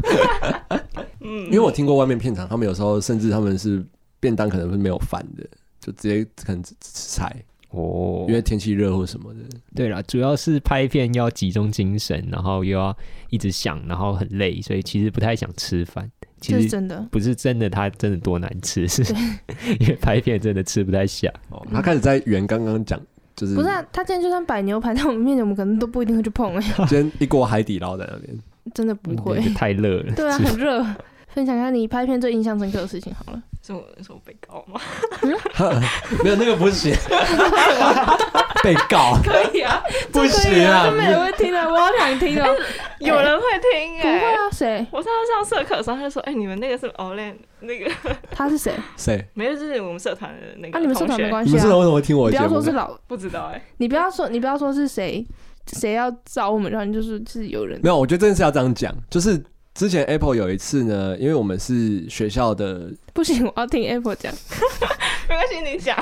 [1.20, 3.86] 嗯因为我听过外面片场，他们有时候甚至他们是
[4.22, 5.44] 便当可能是没有饭的，
[5.82, 7.36] 就直接可能只吃菜，
[7.74, 9.40] 哦因为天气热或什么的。
[9.76, 12.96] 对啦，主要是拍片要集中精神，然后又要
[13.30, 16.10] 一直想，然后很累，所以其实不太想吃饭。
[16.40, 17.06] 其实真的。
[17.12, 19.02] 不是真的，它真的多难吃， 是
[19.80, 21.32] 因为拍片真的吃不太下。
[21.50, 23.00] 哦，他开始在圆刚刚讲，
[23.36, 28.38] 就是不是啊，他今天就算摆牛排在我们面前，我们可能都不一定会去碰哎、今天一锅海底捞在那边。
[28.74, 29.40] 真的不会。
[29.54, 30.14] 太热了。
[30.14, 30.86] 对啊，很热。
[31.34, 33.42] 分享一下你拍片最印象深刻的事情好了。
[33.66, 34.80] 是我是我被告吗？
[36.24, 36.94] 没有那个不行，
[38.62, 42.56] 被告可以啊，不行啊这没人会听的，我好想听哦。
[43.00, 44.86] 有人会听不会哎、啊，谁？
[44.92, 47.90] 我上次上社课的时候，他就说：“哎、你们那个是 Olen 那个，
[48.32, 48.74] 他是谁？
[48.98, 49.26] 谁？
[49.34, 51.52] 没有，就是我们社团的那个啊，你们社团没关系啊。
[51.52, 52.36] 你们社团为什么会听我不？
[52.36, 55.26] 要说是老，不知道哎、你不要说，你不要说是谁，
[55.72, 59.42] 谁要找我们，然后就是是有人没有，我觉得真的是要这样讲，就是
[59.74, 64.34] 之前 Apple 有一次呢，因为我们是学校的，不行，我要听 Apple 讲。
[65.28, 65.98] 没关系，你讲。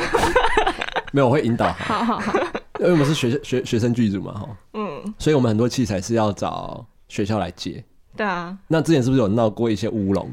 [1.13, 2.33] 没有我会引导， 好好好，
[2.79, 7.83] 因为我们是学学学生剧组嘛，哈，嗯，所以我们很多器材是要找学校来借。
[8.15, 10.29] 对啊，那之前是不是有闹过一些乌龙？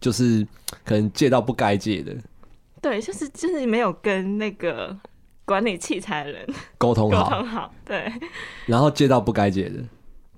[0.00, 0.46] 就是
[0.84, 2.14] 可能借到不该借的，
[2.80, 4.96] 对，就是就是没有跟那个
[5.44, 8.12] 管理器材的人沟沟通好，沟通好，对，
[8.66, 9.82] 然后借到不该借的，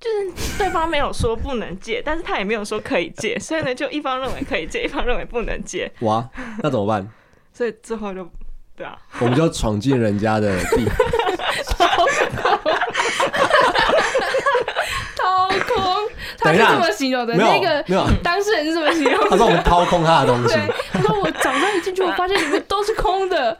[0.00, 6.26] 就是对方没有说不能借，但是他也没有说可以借，所以呢，就一方认为可以借，一方认为不能借，哇，
[6.62, 7.06] 那怎么办？
[7.52, 8.26] 所以最后就
[8.74, 10.86] 对啊，我们就闯进人家的地，
[15.16, 15.84] 掏空，
[16.38, 17.36] 他等一下是这么形容的。
[17.36, 19.36] 没有那个没有，当事人是这么形容他的。
[19.36, 20.54] 说我们掏空他的东西。
[20.54, 23.58] 对，他说我早上一进去，我发现里面都是空的。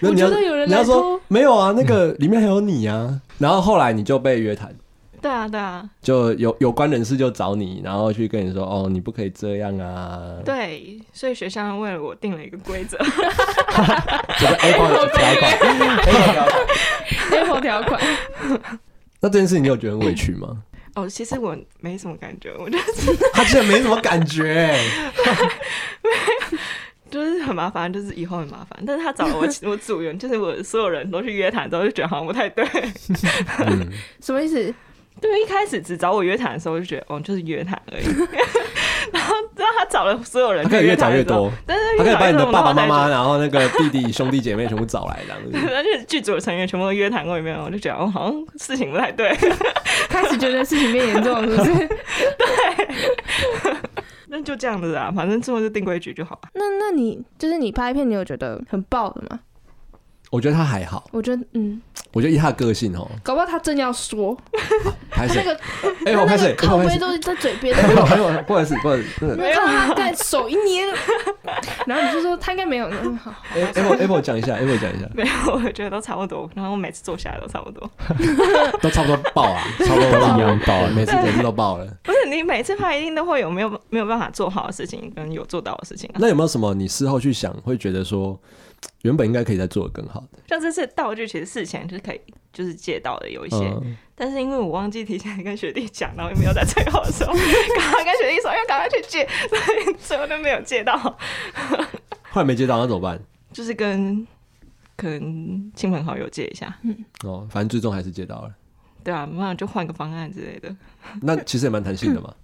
[0.00, 3.20] 那你要我觉得有人你要说来偷没有啊，那个里面还有你啊。
[3.38, 4.74] 然后后来你就被约谈，
[5.26, 12.96] 对啊，对啊，就有有关人士就找你，然后去跟你说，哦，你不可以这样啊。，对，所以学校为了我定了一个规则，
[14.38, 15.58] 就是 Apple 条款。
[15.58, 15.90] Apple
[16.30, 16.48] 条款
[17.32, 18.00] Apple 条款，
[19.18, 20.62] 那这件事你有觉得很委屈吗？
[20.94, 22.84] 哦，其实我没什么感觉，我觉得
[23.34, 24.78] 他竟然没什么感觉，
[27.10, 28.80] 就是很麻烦，就是以后很麻烦。
[28.86, 32.64] 但是他找了我我组员，就是我所有人都去约谈之后，就觉得好像不太对。
[33.66, 33.90] 嗯，
[34.22, 34.72] 什么意思？
[35.20, 38.04] 对，一开始只找我约谈的时候，我就觉得哦，就是约谈而已。
[39.12, 45.56] 然后让他找了所有人，他可以越找越多，但是他可以把你的爸爸妈妈，然然后那个弟弟兄弟姐妹全部找来，这样子。
[45.74, 49.34] 而且剧组的成员全部都约谈过一遍，我就觉得哦，好像事情不太对。
[50.08, 51.88] 开始觉得事情变严重了，是不是？
[51.88, 53.76] 对
[54.28, 56.48] 那就这样子啊，反正最后就定规矩就好了。
[56.54, 59.40] 那那你就是你拍片，你有觉得很爆的吗？
[60.36, 61.80] 我觉得他还好，我觉得嗯，
[62.12, 64.36] 我觉得以他的个性哦，搞不好他正要说，
[65.10, 65.42] 拍谁？
[65.42, 65.60] 他那个
[66.04, 66.54] 哎，我拍谁？
[66.54, 66.94] 靠我拍谁？
[66.96, 70.84] 背都在嘴边，没有没有，不好意思，不好意思，没有他在手一捏，
[71.86, 76.50] 然后你就说他应该没有，嗯好，Apple Apple 讲一下，Apple 讲一下，没有，我觉得都差不多。
[76.54, 77.90] 然后我每次坐下来都差不多。
[78.82, 81.86] 都差不多爆啊，差不多一样爆啊每次每次都爆了。
[82.02, 86.18] 不是你每次拍一定都会有没有没有办法做好的事情，跟有做到的事情啊。
[86.18, 88.38] 那有没有什么你事后去想，会觉得说
[89.02, 90.38] 原本应该可以再做的更好的？
[90.48, 92.20] 像这次道具，其实事前就是可以
[92.52, 97.32] 就是借到的有一些，嗯，但是因为我忘记提前跟学弟讲，然后又没有在最后的时候
[97.78, 100.96] 赶快跟学弟说要赶快去借，所以最后都没有借到，
[102.30, 103.20] 后来没借到，那怎么办？
[103.52, 104.26] 就是跟
[104.96, 108.54] 可能亲朋好友借一下，嗯哦，反正最终还是借到了。
[109.04, 110.74] 对啊，不然就换个方案之类的。
[111.22, 112.34] 那其实也蛮弹性的嘛。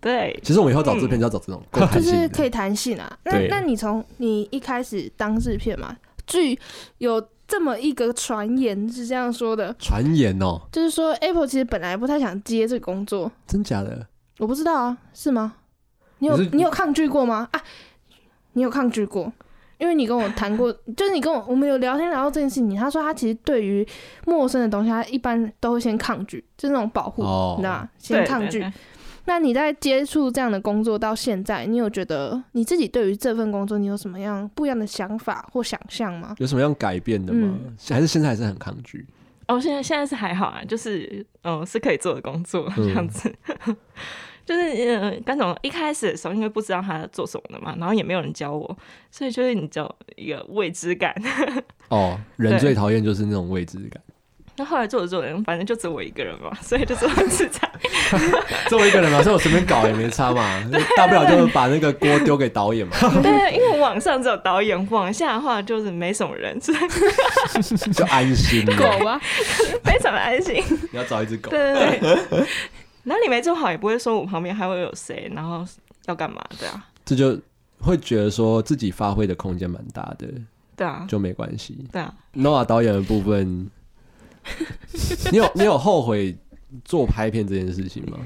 [0.00, 2.22] 对，其实我们以后找制片就要找这种够就性的。
[2.22, 3.18] 是可以弹性啊。
[3.24, 6.58] 那对那你从你一开始当制片嘛，据
[6.98, 14.06] 有这么一个传言是这样说的，传言哦，就是说 Apple 其实本来不太想接这个工作，真假的？
[14.38, 15.54] 我不知道啊，是吗？
[16.20, 17.48] 你有可是你有抗拒过吗？
[17.52, 17.60] 啊，
[18.54, 19.30] 你有抗拒过？
[19.78, 23.86] 因为你跟我谈过， 就是你跟我我们有聊天聊到这件事情，他说他其实对于
[24.26, 27.88] 陌生的东西，他一般都会先抗拒，就是那种保护，哦你知道吗？
[27.98, 28.60] 先抗拒。
[28.60, 28.72] 对对对
[29.26, 36.34] 那你在接触这样的工作到现在，你有觉得你自己对于这份工作，你有什么样不一样的想法或想象吗？
[36.38, 37.56] 有什么样改变的吗？
[37.88, 39.06] 还是现在还是很抗拒？
[39.46, 43.32] 哦，现在现在是还好啊，就是嗯是可以做的工作这样子。
[43.66, 43.76] 嗯、
[44.46, 44.60] 就是
[45.00, 48.78] 嗯，甘总一开始的时候，因为不知道他做什么的嘛，然后也没有人教我，
[49.10, 51.14] 所以就是你就一个未知感。
[51.88, 54.00] 哦，人最讨厌就是那种未知感。
[54.60, 57.66] 那后来做着做着，反正就只有我一个人嘛，所以就做很自在。
[58.68, 60.62] 只有我一个人嘛，所以我随便搞也没差嘛，
[60.98, 62.94] 大不了就把那个锅丢给导演嘛。
[63.22, 66.78] 对，因为网上只有导演，往下的话就是没什么人，所以
[67.90, 68.66] 就安心。
[68.76, 69.18] 狗啊，
[69.82, 70.62] 非常的安心。
[70.92, 71.48] 你要找一只狗。
[71.48, 72.46] 对对对。
[73.04, 75.66] 然后你没做好，也不会说我旁边还会有谁，然后
[76.04, 76.44] 要干嘛？
[76.58, 76.84] 对啊。
[77.06, 77.40] 这就
[77.80, 80.28] 会觉得说自己发挥的空间蛮大的。
[80.76, 81.06] 对啊。
[81.08, 81.82] 就没关系。
[81.90, 82.12] 对啊。
[82.34, 83.70] Noah 导演的部分。
[85.30, 86.36] 你有你有后悔
[86.84, 88.18] 做拍片这件事情吗？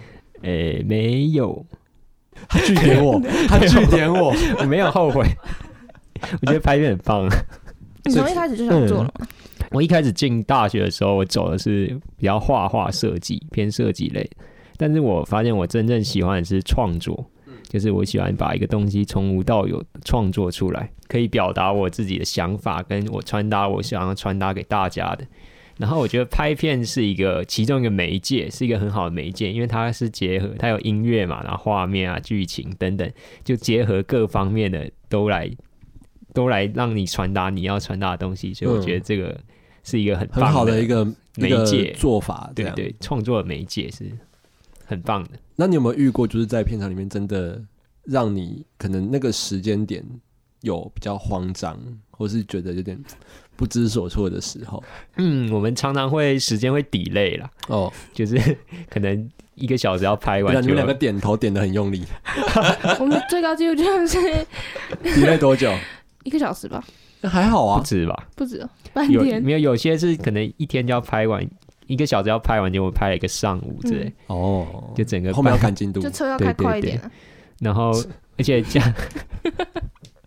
[0.42, 1.64] 诶、欸，没有。
[2.48, 5.24] 他拒点我， 他拒点我，我没有后悔。
[6.42, 7.28] 我觉得拍片很棒。
[8.04, 9.12] 你从一开始就想做了吗？
[9.20, 9.26] 嗯、
[9.70, 14.28] 我一开始进大学的时候，我走的是比较画画设计偏设计类，
[14.76, 17.24] 但是我发现我真正喜欢的是创作，
[17.68, 25.24] 就是我喜欢把一个东西从无到有创作出来，可以表达我自己的想法，跟我传达我想要传达给大家的。
[25.76, 35.50] 然后我觉得拍片是一个其中一个媒介，是一个很好的媒介，因为它是结合它有音乐嘛，然后画面啊、剧情等等，就结合各方面的都来
[36.32, 39.36] 都来让你传达你要传达的东西，所以我觉得这个
[39.82, 41.04] 是一个很很好的一个
[41.36, 44.10] 媒介做法，对对，创作的媒介是
[44.84, 45.30] 很棒的。
[45.56, 47.60] 那你有没有遇过，就是在片场里面真的
[48.04, 50.04] 让你可能那个时间点
[50.60, 51.76] 有比较慌张，
[52.10, 52.96] 或是觉得有点？
[53.56, 54.82] 不知所措的时候，
[55.16, 58.36] 嗯，我们常常会时间会 delay 啦，哦，就是
[58.88, 62.04] 可能一个小时要拍完，你们两个点头点的很用力。
[62.98, 64.18] 我们最高纪录就是
[65.02, 65.72] delay 多久？
[66.24, 66.82] 一个小时吧，
[67.20, 68.28] 那还好啊，不止吧？
[68.34, 69.42] 不止，半天。
[69.42, 71.46] 没有，有些是可能一天就要拍完，
[71.86, 74.12] 一个小时要拍完，结果拍了一个上午之类。
[74.28, 77.00] 哦，就整个后面要赶进度，就车要开快一点。
[77.60, 77.92] 然后，
[78.38, 78.94] 而且这样。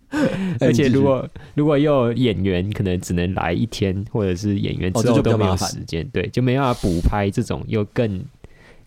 [0.62, 8.24] 而且如果如果又有演员可能只能来一天，或者是演员之后都没有时间，哦，对，就没办法补拍，这种又更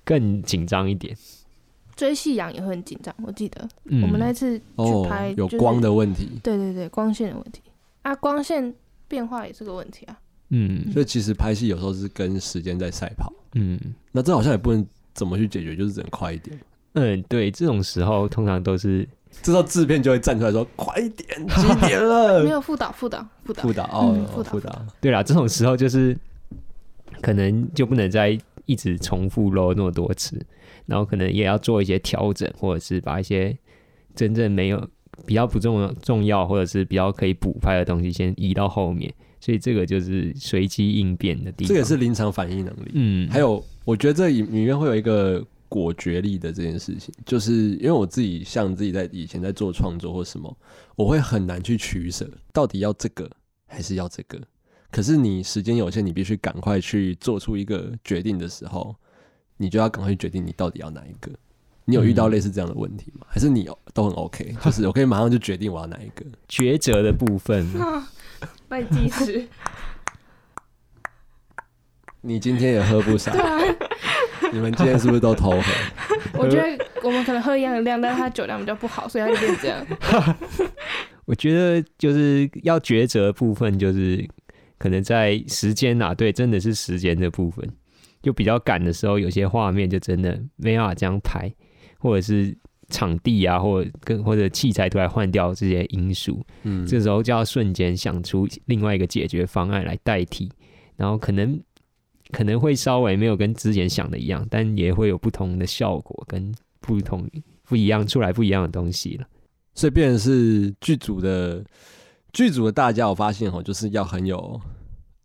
[0.02, 1.14] 更紧张一点。
[1.94, 4.64] 追夕阳也会很紧张，我记得、嗯、我们那次去
[5.06, 7.60] 拍、就是哦、有光的问题，对对对，光线的问题
[8.00, 8.74] 啊，光线
[9.06, 10.18] 变化也是个问题啊。
[10.48, 13.30] 嗯，所以其实拍戏有时候是跟时间在赛跑。
[13.54, 13.78] 嗯，
[14.10, 16.58] 那这好像也不能怎么去解决，就是只能快一点。
[16.94, 19.06] 嗯，对，这种时候通常都是。
[19.42, 24.86] 这时候制片就会站出来说：“快一点，几点了？” 没有副导，副导，副导，副导哦，副导，副导。
[25.00, 26.16] 对啦，这种时候就是
[27.22, 30.38] 可能就不能再一直重复喽那么多次，
[30.86, 33.56] 然后可能也要做一些调整，或者是把一些
[34.14, 34.88] 真正没有
[35.24, 39.12] 比较不重要、重要或者是比较可以补拍的东西先移到后面。
[39.40, 42.90] 所以这个就是随机应变的地方，这个是临场反应能力。
[42.92, 45.42] 嗯，还有我觉得这里里面会有一个。
[45.70, 50.54] 果决力的这件事情，就是因为我自己像自己在以前在做创作或什么，
[50.96, 53.30] 我会很难去取舍，到底要这个
[53.66, 54.38] 还是要这个。
[54.90, 58.94] 可是你时间有限，你必须赶快去做出一个决定的时候，
[59.56, 61.30] 你就要赶快去决定你到底要哪一个。
[61.84, 63.20] 你有遇到类似这样的问题吗？
[63.22, 64.54] 嗯、还是你都很 OK？
[64.64, 66.24] 就是我可以马上就决定我要哪一个？
[66.48, 67.66] 抉择的部分，
[68.68, 69.48] 麦基斯，
[72.20, 73.32] 你今天也喝不少。
[74.52, 75.62] 你们今天是不是都偷喝？
[76.38, 79.86] 我觉得我们可能喝一样的量，但是他酒量比较不好，所以他就变这样。
[81.26, 84.26] 我觉得就是要抉择的部分，就是
[84.78, 87.64] 可能在时间啊，对，真的是时间的部分，
[88.22, 91.52] 就比较赶的时候，有些画面就真的没办法这样拍，
[91.98, 92.56] 或者是
[92.88, 100.50] 场地啊，或者跟或者器材突然换掉这些因素，嗯，这时候就要瞬间想出另外一个解决方案来代替，
[100.96, 101.60] 然后可能。
[102.32, 107.28] 可能会稍微没有跟之前想的一样，但也会有不同的效果，跟不同
[107.64, 109.26] 不一样出来不一样的东西了。
[109.74, 111.64] 所以，变成是剧组的
[112.32, 114.60] 剧组的大家，我发现哦，就是要很有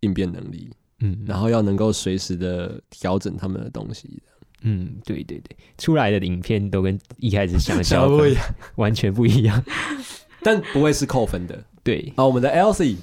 [0.01, 4.21] 应变能力，嗯，然后要能够随时的调整他们的东西。
[4.61, 8.35] 嗯，对对对，出来的影片都跟一开始想象的
[8.75, 9.63] 完全不一样，
[10.41, 11.63] 但不会是扣分的。
[11.83, 12.97] 对，好，我们的 Elsie，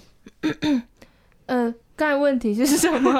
[1.46, 1.74] 嗯。
[1.96, 3.10] 刚才问题是什么？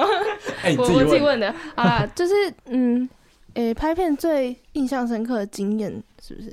[0.63, 1.55] 欸、 我我自己问的。
[1.77, 2.33] 好啦， 就是
[2.67, 3.09] 嗯，
[3.55, 6.53] 诶、欸，拍片最印象深刻的经验是不是？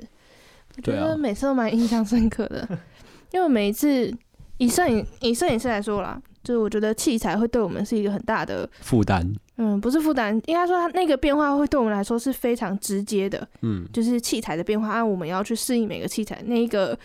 [0.76, 2.78] 我觉得每次都蛮印象深刻的，啊、
[3.32, 4.12] 因为每一次
[4.58, 9.26] 以摄影以摄影师来说啦，就是我觉得器材会对我们是一个很大的负担。
[9.56, 13.46] 嗯，不是负担，应该说它那个变化会对我们来说是非常直接的。
[13.62, 16.98] 嗯，就是器材的变化，按我们要去适应每个器材，那一个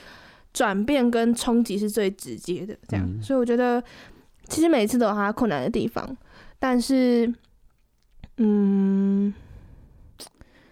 [0.54, 2.74] 转变跟冲击是最直接的。
[2.88, 3.84] 这样，嗯、所以我觉得。
[4.48, 6.18] 其实每次都有它困难的地方，
[6.60, 7.34] 但是，
[8.38, 9.34] 嗯，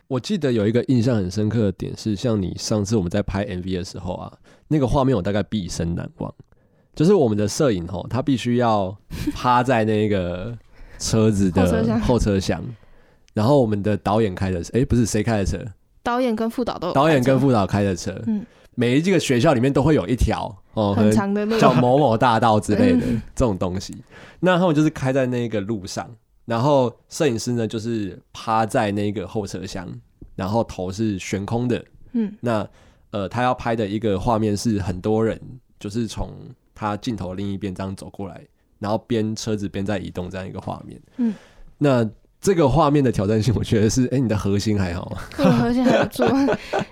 [0.07, 4.31] 我记得有一个印象很深刻的点是，像你上次我们在拍 MV 的时候啊，
[4.67, 6.33] 那个画面我大概毕生难忘。
[6.95, 8.95] 就是我们的摄影吼，他必须要
[9.33, 10.55] 趴在那个
[10.99, 12.63] 车子的 后车厢，
[13.33, 15.57] 然后我们的导演开的车，哎、欸，不是谁开的车？
[16.03, 16.93] 导演跟副导都有。
[16.93, 18.45] 导演跟副导开的车，嗯，
[18.75, 23.05] 每一个学校里面都会有一条哦，很长的路，叫某某大道之类的
[23.35, 23.95] 这种东西。
[24.39, 26.09] 那他们就是开在那个路上，
[26.45, 29.87] 然后摄影师呢就是趴在那个后车厢，
[30.35, 32.67] 然后头是悬空的，嗯，那
[33.11, 35.39] 呃，他要拍的一个画面是很多人，
[35.79, 36.29] 就是从。
[36.75, 38.41] 他镜头另一边这样走过来，
[38.79, 40.99] 然后边车子边在移动这样一个画面。
[41.17, 41.33] 嗯，
[41.77, 42.03] 那
[42.43, 45.17] 这个画面的挑战性，我觉得是，哎、欸，你的核心还好吗？
[45.37, 46.27] 我核心还不错。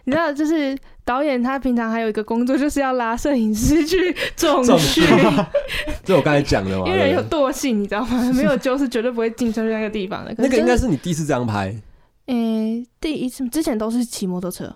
[0.05, 5.03] 你知道，就是导演他平常还有一个工作，就是要拉摄影师去重训。
[6.05, 6.87] 这我刚才讲的嘛。
[6.87, 8.31] 因为人有惰性，你知道吗？
[8.33, 10.33] 没有揪是绝对不会进车去那个地方的。
[10.37, 11.75] 那个应该是你第一次这样拍。
[12.27, 14.73] 嗯、欸，第一次之前都是骑摩托车。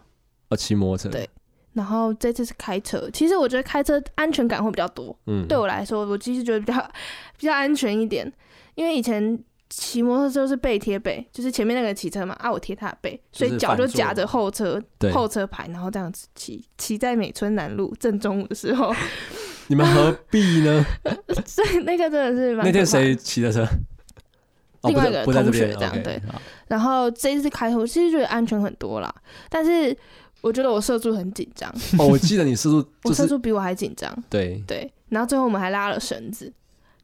[0.50, 1.10] 哦，骑摩托车。
[1.10, 1.30] 对。
[1.72, 5.18] 然后这次是开车，其实我觉得开车安全感会比较多。
[5.28, 6.92] 嗯，对我来说，我其实觉得比较
[7.38, 8.30] 比较安全一点，
[8.76, 9.38] 因为以前
[9.78, 14.82] 骑摩托车是背贴背，就是前面那个骑车嘛，啊，我贴他的背，所以脚就夹着后车
[15.14, 18.94] 后车牌，然后这样子骑，骑在美村南路正中午的时候，
[19.68, 20.86] 你们何必呢？
[21.46, 23.68] 所以那个真的是那天谁骑的车？
[24.84, 26.22] 另外一个同学这样对。
[26.68, 29.14] 然后这一次开头，其实觉得安全很多啦，
[29.50, 29.96] 但是。
[30.42, 31.68] 我觉得我射住很紧张
[31.98, 34.16] 哦，我记得你摄助，我射住比我还紧张。
[34.30, 36.54] 对对，然后最后我们还拉了绳子，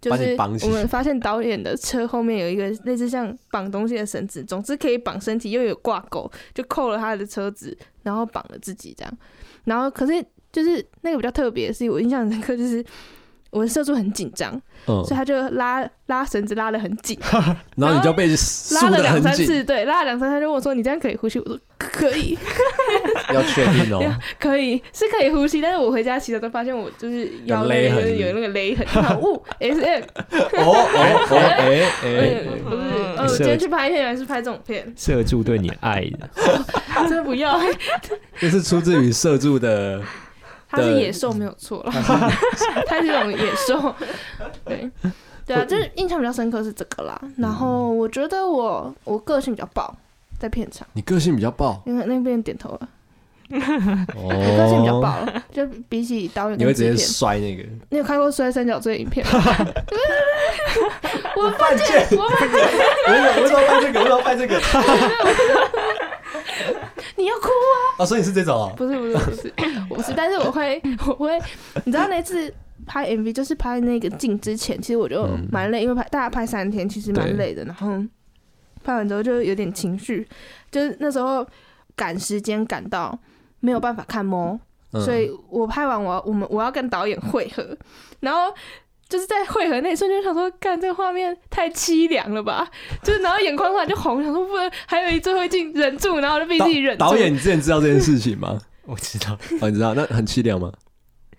[0.01, 0.35] 就是
[0.65, 9.17] 我们发现导演的车后面有一个类似像绑东西的绳子，总之可以绑身体又有挂钩，就扣了他的车子，然后绑了自己这样。
[9.65, 12.83] 然后可是就是那个比较特别的是，我印象深刻就是。
[13.51, 14.53] 我的摄助很紧张，
[14.87, 17.17] 嗯，所以他就拉拉绳子拉的很紧，
[17.75, 22.37] 然后你就被拉了两三次，对，拉了两三次，他就问我说：“你这样可以呼吸？”我说：“可以。”
[23.33, 24.01] 要确定哦，
[24.39, 28.87] 可以是可以呼吸，但是我回家骑的时候发现我就是腰那边有那个勒痕，
[29.19, 32.81] 哦，S M，哦哦哦，哎哎，不是，
[33.17, 34.93] 呃，今天去拍片还是拍这种片？
[34.97, 36.29] 摄助对你爱的，
[37.07, 37.59] 真的不要，
[38.39, 40.01] 这是出自于摄助的。
[40.71, 41.91] 他是野兽没有错了，
[42.87, 43.93] 他是一种野兽，
[44.63, 44.89] 对
[45.45, 47.19] 对啊，就是印象比较深刻是这个啦。
[47.37, 49.93] 然后我觉得我我个性比较暴，
[50.39, 50.87] 在片场。
[50.93, 52.87] 你个性比较暴，因为那边点头了。
[53.51, 55.17] 我个性比较爆，
[55.51, 57.63] 就比起导演，你会直接摔那个？
[57.89, 59.33] 你有看过摔三角锥影片吗？
[61.35, 62.61] 我犯贱，我犯贱，
[63.05, 63.11] 我
[63.41, 63.99] 为什么拍这个？
[63.99, 64.57] 为什么拍这个？
[67.21, 67.99] 你要哭啊！
[67.99, 68.73] 啊，所以你是这种啊？
[68.75, 69.53] 不是不是不是，
[69.89, 71.39] 我不是，但是我会 我会，
[71.85, 72.53] 你知道那次
[72.85, 77.63] 拍 MV 就是拍那个镜之前，其实我就蛮累，因为拍大家拍三天，其实蛮累的。
[77.65, 77.87] 然后
[78.83, 80.27] 拍完之后就有点情绪，
[80.71, 81.45] 就是那时候
[81.95, 83.17] 赶时间赶到
[83.59, 84.59] 没有办法看猫，
[84.93, 87.77] 所以我拍完我我们我要跟导演会合，
[88.21, 88.53] 然后。
[89.11, 92.65] 就是在汇合那一瞬间，想说，干这个画面太凄凉了吧？
[93.03, 97.03] 就是然后眼眶突然就红，想说不能，还有一最后一镜忍住，然后就逼自己忍住。
[97.03, 98.57] 导演，你之前知道这件事情吗？
[98.87, 100.71] 我知道，哦，你知道，那很凄凉吗？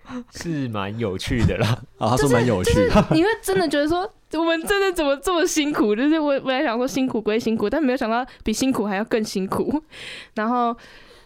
[0.36, 1.68] 是蛮有趣的啦。
[1.96, 2.88] 啊、哦，他说蛮有趣的。
[2.88, 5.96] 就是就是、你会真的觉得说，我们真的怎么这么辛苦？
[5.96, 9.82] 就是我本来想说辛苦归辛苦，但没有想到比辛苦还要更辛苦。
[10.34, 10.76] 然后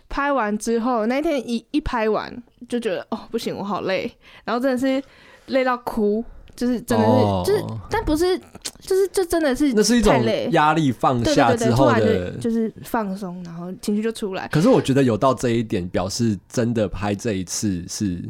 [0.08, 2.32] 拍完之后，那天一一拍完
[2.68, 4.08] 就觉得哦不行，我好累，
[4.44, 5.02] 然后真的是
[5.46, 6.24] 累到哭。
[6.56, 8.38] 就是真的是，哦、就是，但不是，
[8.80, 14.48] 就是，就真的是，那是一种压力放下之后的，就，就是放松，然后情绪就出来。
[14.48, 18.20] 可是我觉得有到这一点，表示真的拍这一次是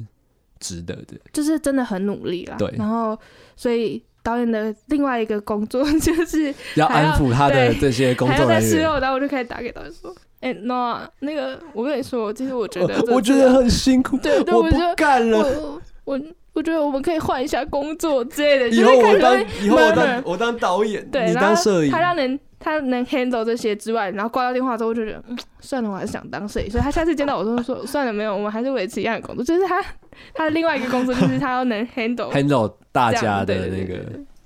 [0.58, 2.56] 值得的，就是真的很努力啦。
[2.58, 3.16] 对，然后
[3.54, 8.60] 所以导演的另外一个工作就是要安抚他的这些工作人员。
[8.60, 15.80] 在事后，然后我就开始打给导演说：“哎、欸、，Noah，那个我跟你说，其实我觉得，我觉得很辛苦，对，对，我不干了，我。
[16.04, 16.20] 我”
[16.56, 18.68] 我觉得我们可以换一下工作之类的。
[18.70, 21.90] 以后我当，以后我当，我当导演，对，你当摄影。
[21.92, 26.70] 他让能，他能 handle 这些之外，然后挂掉电话之后，我就觉得，嗯，算了，我还是想当摄影。
[26.70, 29.44] 所以他下次见到我都说，算了，没有，我们还是维持一样的工作。
[29.44, 29.84] 就是他，
[30.32, 33.98] 他的另外一个工作就是他要能 handle handle 大家的那个。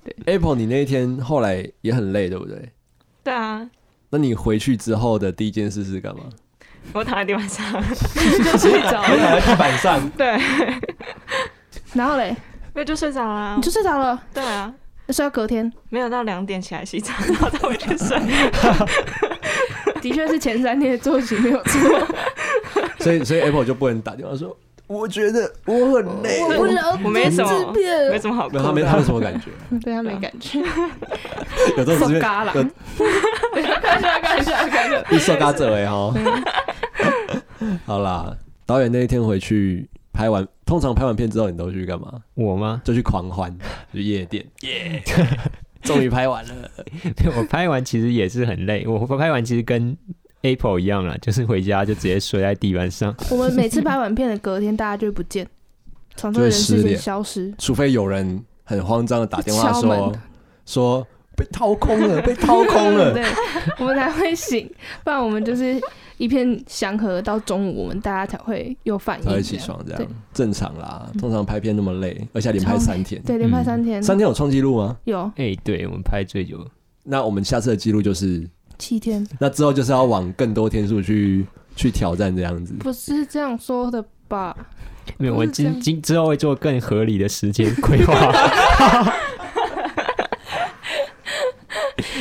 [0.02, 2.70] 对，Apple，你那一天后来也很累，对不对？
[3.22, 3.70] 对啊。
[4.11, 6.24] 那你回去之后的第一件事是干嘛？
[6.92, 7.72] 我躺在地板上，
[8.42, 9.06] 就 睡着了。
[9.06, 10.36] 躺在地板上，对。
[11.95, 12.36] 然后嘞，
[12.74, 13.55] 那就睡着了。
[13.57, 14.20] 你就睡着了？
[14.32, 14.72] 对啊，
[15.09, 18.18] 睡到隔天，没有到两点起来洗澡， 然后再回去睡。
[20.01, 22.07] 的确是前三天的作息没有错。
[23.01, 27.72] 所以，所以 Apple 就不能打电话说，我觉得我很累，我不了我没什么
[28.11, 28.61] 没什么好哭的。
[28.62, 29.51] 啊，他没他没什么感觉，
[29.82, 30.61] 对他没感觉，
[31.76, 32.64] 有这种直嘎啦，看
[33.61, 36.14] 一下看一下看一下，一受嘎者哎哈。
[37.84, 38.34] 好啦，
[38.64, 39.86] 导演那一天回去
[40.20, 42.20] 拍完，通常拍完片之后你都去干嘛？
[42.34, 42.82] 我吗？
[42.84, 43.56] 就去狂欢，
[43.90, 45.02] 去夜店，耶！
[45.80, 46.70] 终于拍完了。
[47.38, 49.96] 我拍完其实也是很累，我拍完其实跟
[50.42, 53.14] Apple 一样啦，就是回家就直接睡在地板上。
[53.30, 55.48] 我们每次拍完片的隔天，大家就不见，
[56.16, 60.12] 从这个人世间消失，除非有人很慌张的打电话说
[60.66, 61.06] 说
[61.41, 63.24] 被掏空了， 被掏空了，对，
[63.78, 64.70] 我们才会醒，
[65.03, 65.80] 不然我们就是
[66.18, 70.03] 一片祥和，到中午我们大家才会有反应，才会起床，这样
[70.34, 71.11] 正常啦。
[71.18, 74.99] 通常拍片那么累，而且连拍三天，对，连拍三天，三天有创纪录吗？
[75.05, 76.59] 有，哎，对我们拍最久，
[77.05, 78.47] 那我们下次的记录就是。
[78.78, 84.57] 七天，那之后就是要往更多天数去去挑战这样子，不是这样说的吧？
[85.18, 88.14] 没有，我今今之后会做更合理的时间规划。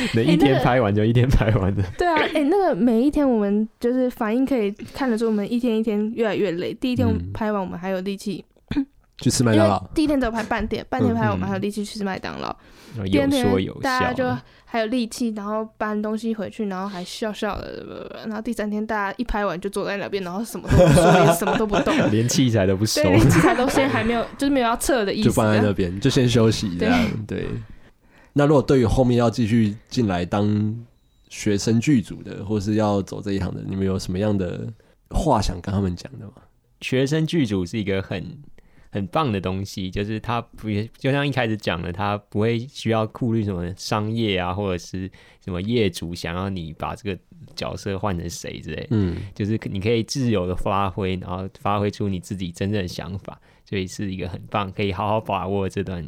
[0.14, 1.82] 每一天拍完就一天拍完的。
[1.98, 6.74] 对啊，哎、欸，那个每一天我们就是反应可以看得出，我们一天一天越来越累。
[6.74, 8.44] 第一天拍完，我们还有力气、
[8.76, 8.86] 嗯、
[9.18, 9.82] 去吃麦当劳。
[9.94, 12.54] 第一天只有拍半天，半天拍完我们还有力气去吃麦当劳。
[13.04, 13.44] 第二天
[13.80, 14.24] 大家就。
[14.72, 26.96] 还有力气，然后搬东西回去，然后还笑笑的，然后第三天大家一拍完就坐在那边，然后什么都不说，也 什么都不动，连器材都不收，连器材都先还没有，就是没有要撤的意思，就放在那边，就先休息这样。
[27.26, 27.38] 对。
[27.40, 27.48] 对
[28.32, 30.76] 那如果对于后面要继续进来当
[31.28, 34.72] 学生剧组的，或是要走这一行的，你们有什么样的
[35.10, 36.32] 话想跟他们讲的吗？
[36.80, 38.38] 学生剧组是一个很。
[38.92, 40.66] 很棒的东西，就是他不
[40.98, 45.08] 就像一开始讲的，他不会需要顾虑什么商业啊，或者是
[45.44, 47.16] 什么业主想要你把这个
[47.54, 56.04] 角色换成谁之类，嗯，就是你可以自由的发挥，然后发挥出你自己真正的想法，所以是一个很棒，可以好好把握这段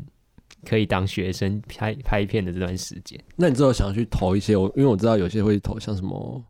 [0.67, 3.19] 可以当学生拍拍片的这段时间。
[3.37, 6.45] 那你之后想要去投一些，我因为我知道有些会投像什么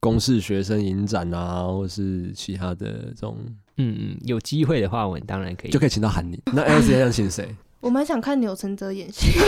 [0.00, 3.36] 公视学生影展啊，或是其他的这种。
[3.76, 6.40] 嗯嗯，有机会的话，我们当然可以，就可以请到韩宁。
[6.52, 7.48] 那 L C 想请谁？
[7.84, 9.32] 我蛮想看钮承泽演戏。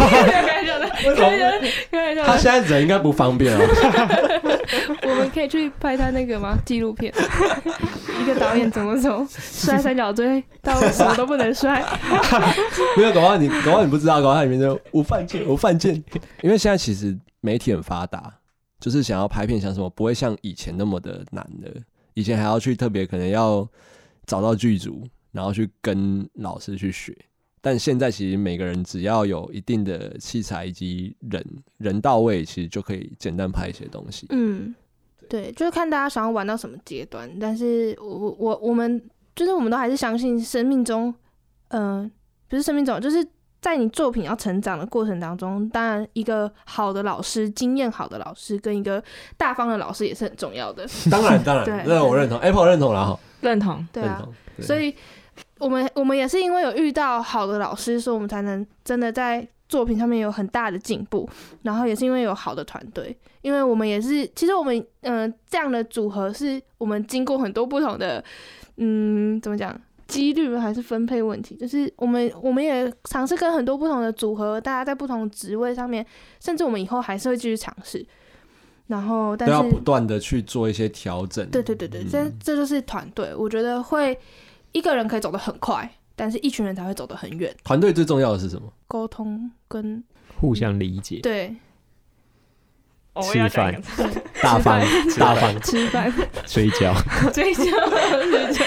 [2.25, 3.61] 他现在人应该不方便哦。
[5.03, 6.57] 我们可以去拍他那个吗？
[6.65, 7.13] 纪录片，
[8.21, 11.83] 一个导演怎么从摔三角锥到什么都不能摔？
[12.97, 15.95] 没有，搞不好你，搞不好你不知道，搞不好里面就无犯贱，无犯贱。
[16.43, 18.33] 因为现在其实媒体很发达，
[18.79, 21.71] 就是想要拍片，想什么不会像以前那么的难的。
[22.15, 23.67] 以前还要去特别可能要。
[24.27, 27.17] 找到剧组，然后去跟老师去学。
[27.67, 31.45] 但现在其实每个人只要有一定的器材以及人
[31.79, 34.25] 人到位，其实就可以简单拍一些东西。
[34.31, 34.73] 嗯，
[35.29, 37.29] 对，就是看大家想要玩到什么阶段。
[37.41, 39.03] 但是我我我们
[39.35, 41.13] 就是我们都还是相信生命中，
[41.71, 42.11] 嗯、呃，
[42.47, 43.27] 不是生命中，就是
[43.61, 49.03] 在你作品要成长的过程当中，当然一个好的老师、经验好的老师跟一个
[49.37, 50.87] 大方的老师也是很重要的。
[51.11, 53.19] 当然，当然，对，那我认同，Apple 认同了哈。
[53.41, 54.25] 认同，对啊，
[54.61, 54.95] 所以
[55.59, 61.29] 我们我们也是因为有遇到好的老师，所以我们才能真的在作品上面有很大的进步。
[61.63, 68.23] 然后也是因为有好的团队，因为我们也是，其实我们嗯、呃、这样的组合是我们经过很多不同的
[68.77, 76.05] 嗯怎么讲几率还是分配问题，就是我们我们也尝试跟很多不同的组合，大家在不同职位上面，
[76.39, 78.07] 甚至我们以后还是会继续尝试。
[78.87, 81.45] 然后，但是要不断的去做一些调整。
[81.51, 83.35] 对对对对，这这就是团队。
[83.35, 84.17] 我觉得会
[84.77, 87.51] 一个人可以走得很快，但是一群人才会走得很远。
[87.65, 88.71] 团队最重要的是什么？
[88.87, 90.05] 沟通跟
[90.39, 91.21] 互相理解。
[91.23, 91.57] 对，
[93.23, 93.81] 吃饭，
[94.43, 94.85] 大方，
[95.19, 96.13] 大方，吃饭，
[96.47, 96.95] 睡觉，
[97.33, 98.63] 睡觉，睡觉，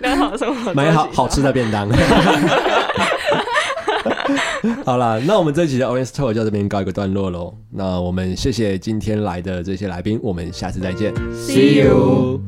[0.00, 1.86] 良好生活，买好好吃的便当。
[4.86, 7.54] 好了，那我们这集的 Orange Talk 就到这边告一个段落喽。
[7.70, 12.40] 那我们谢谢今天来的这些来宾，我们下次再见，See you。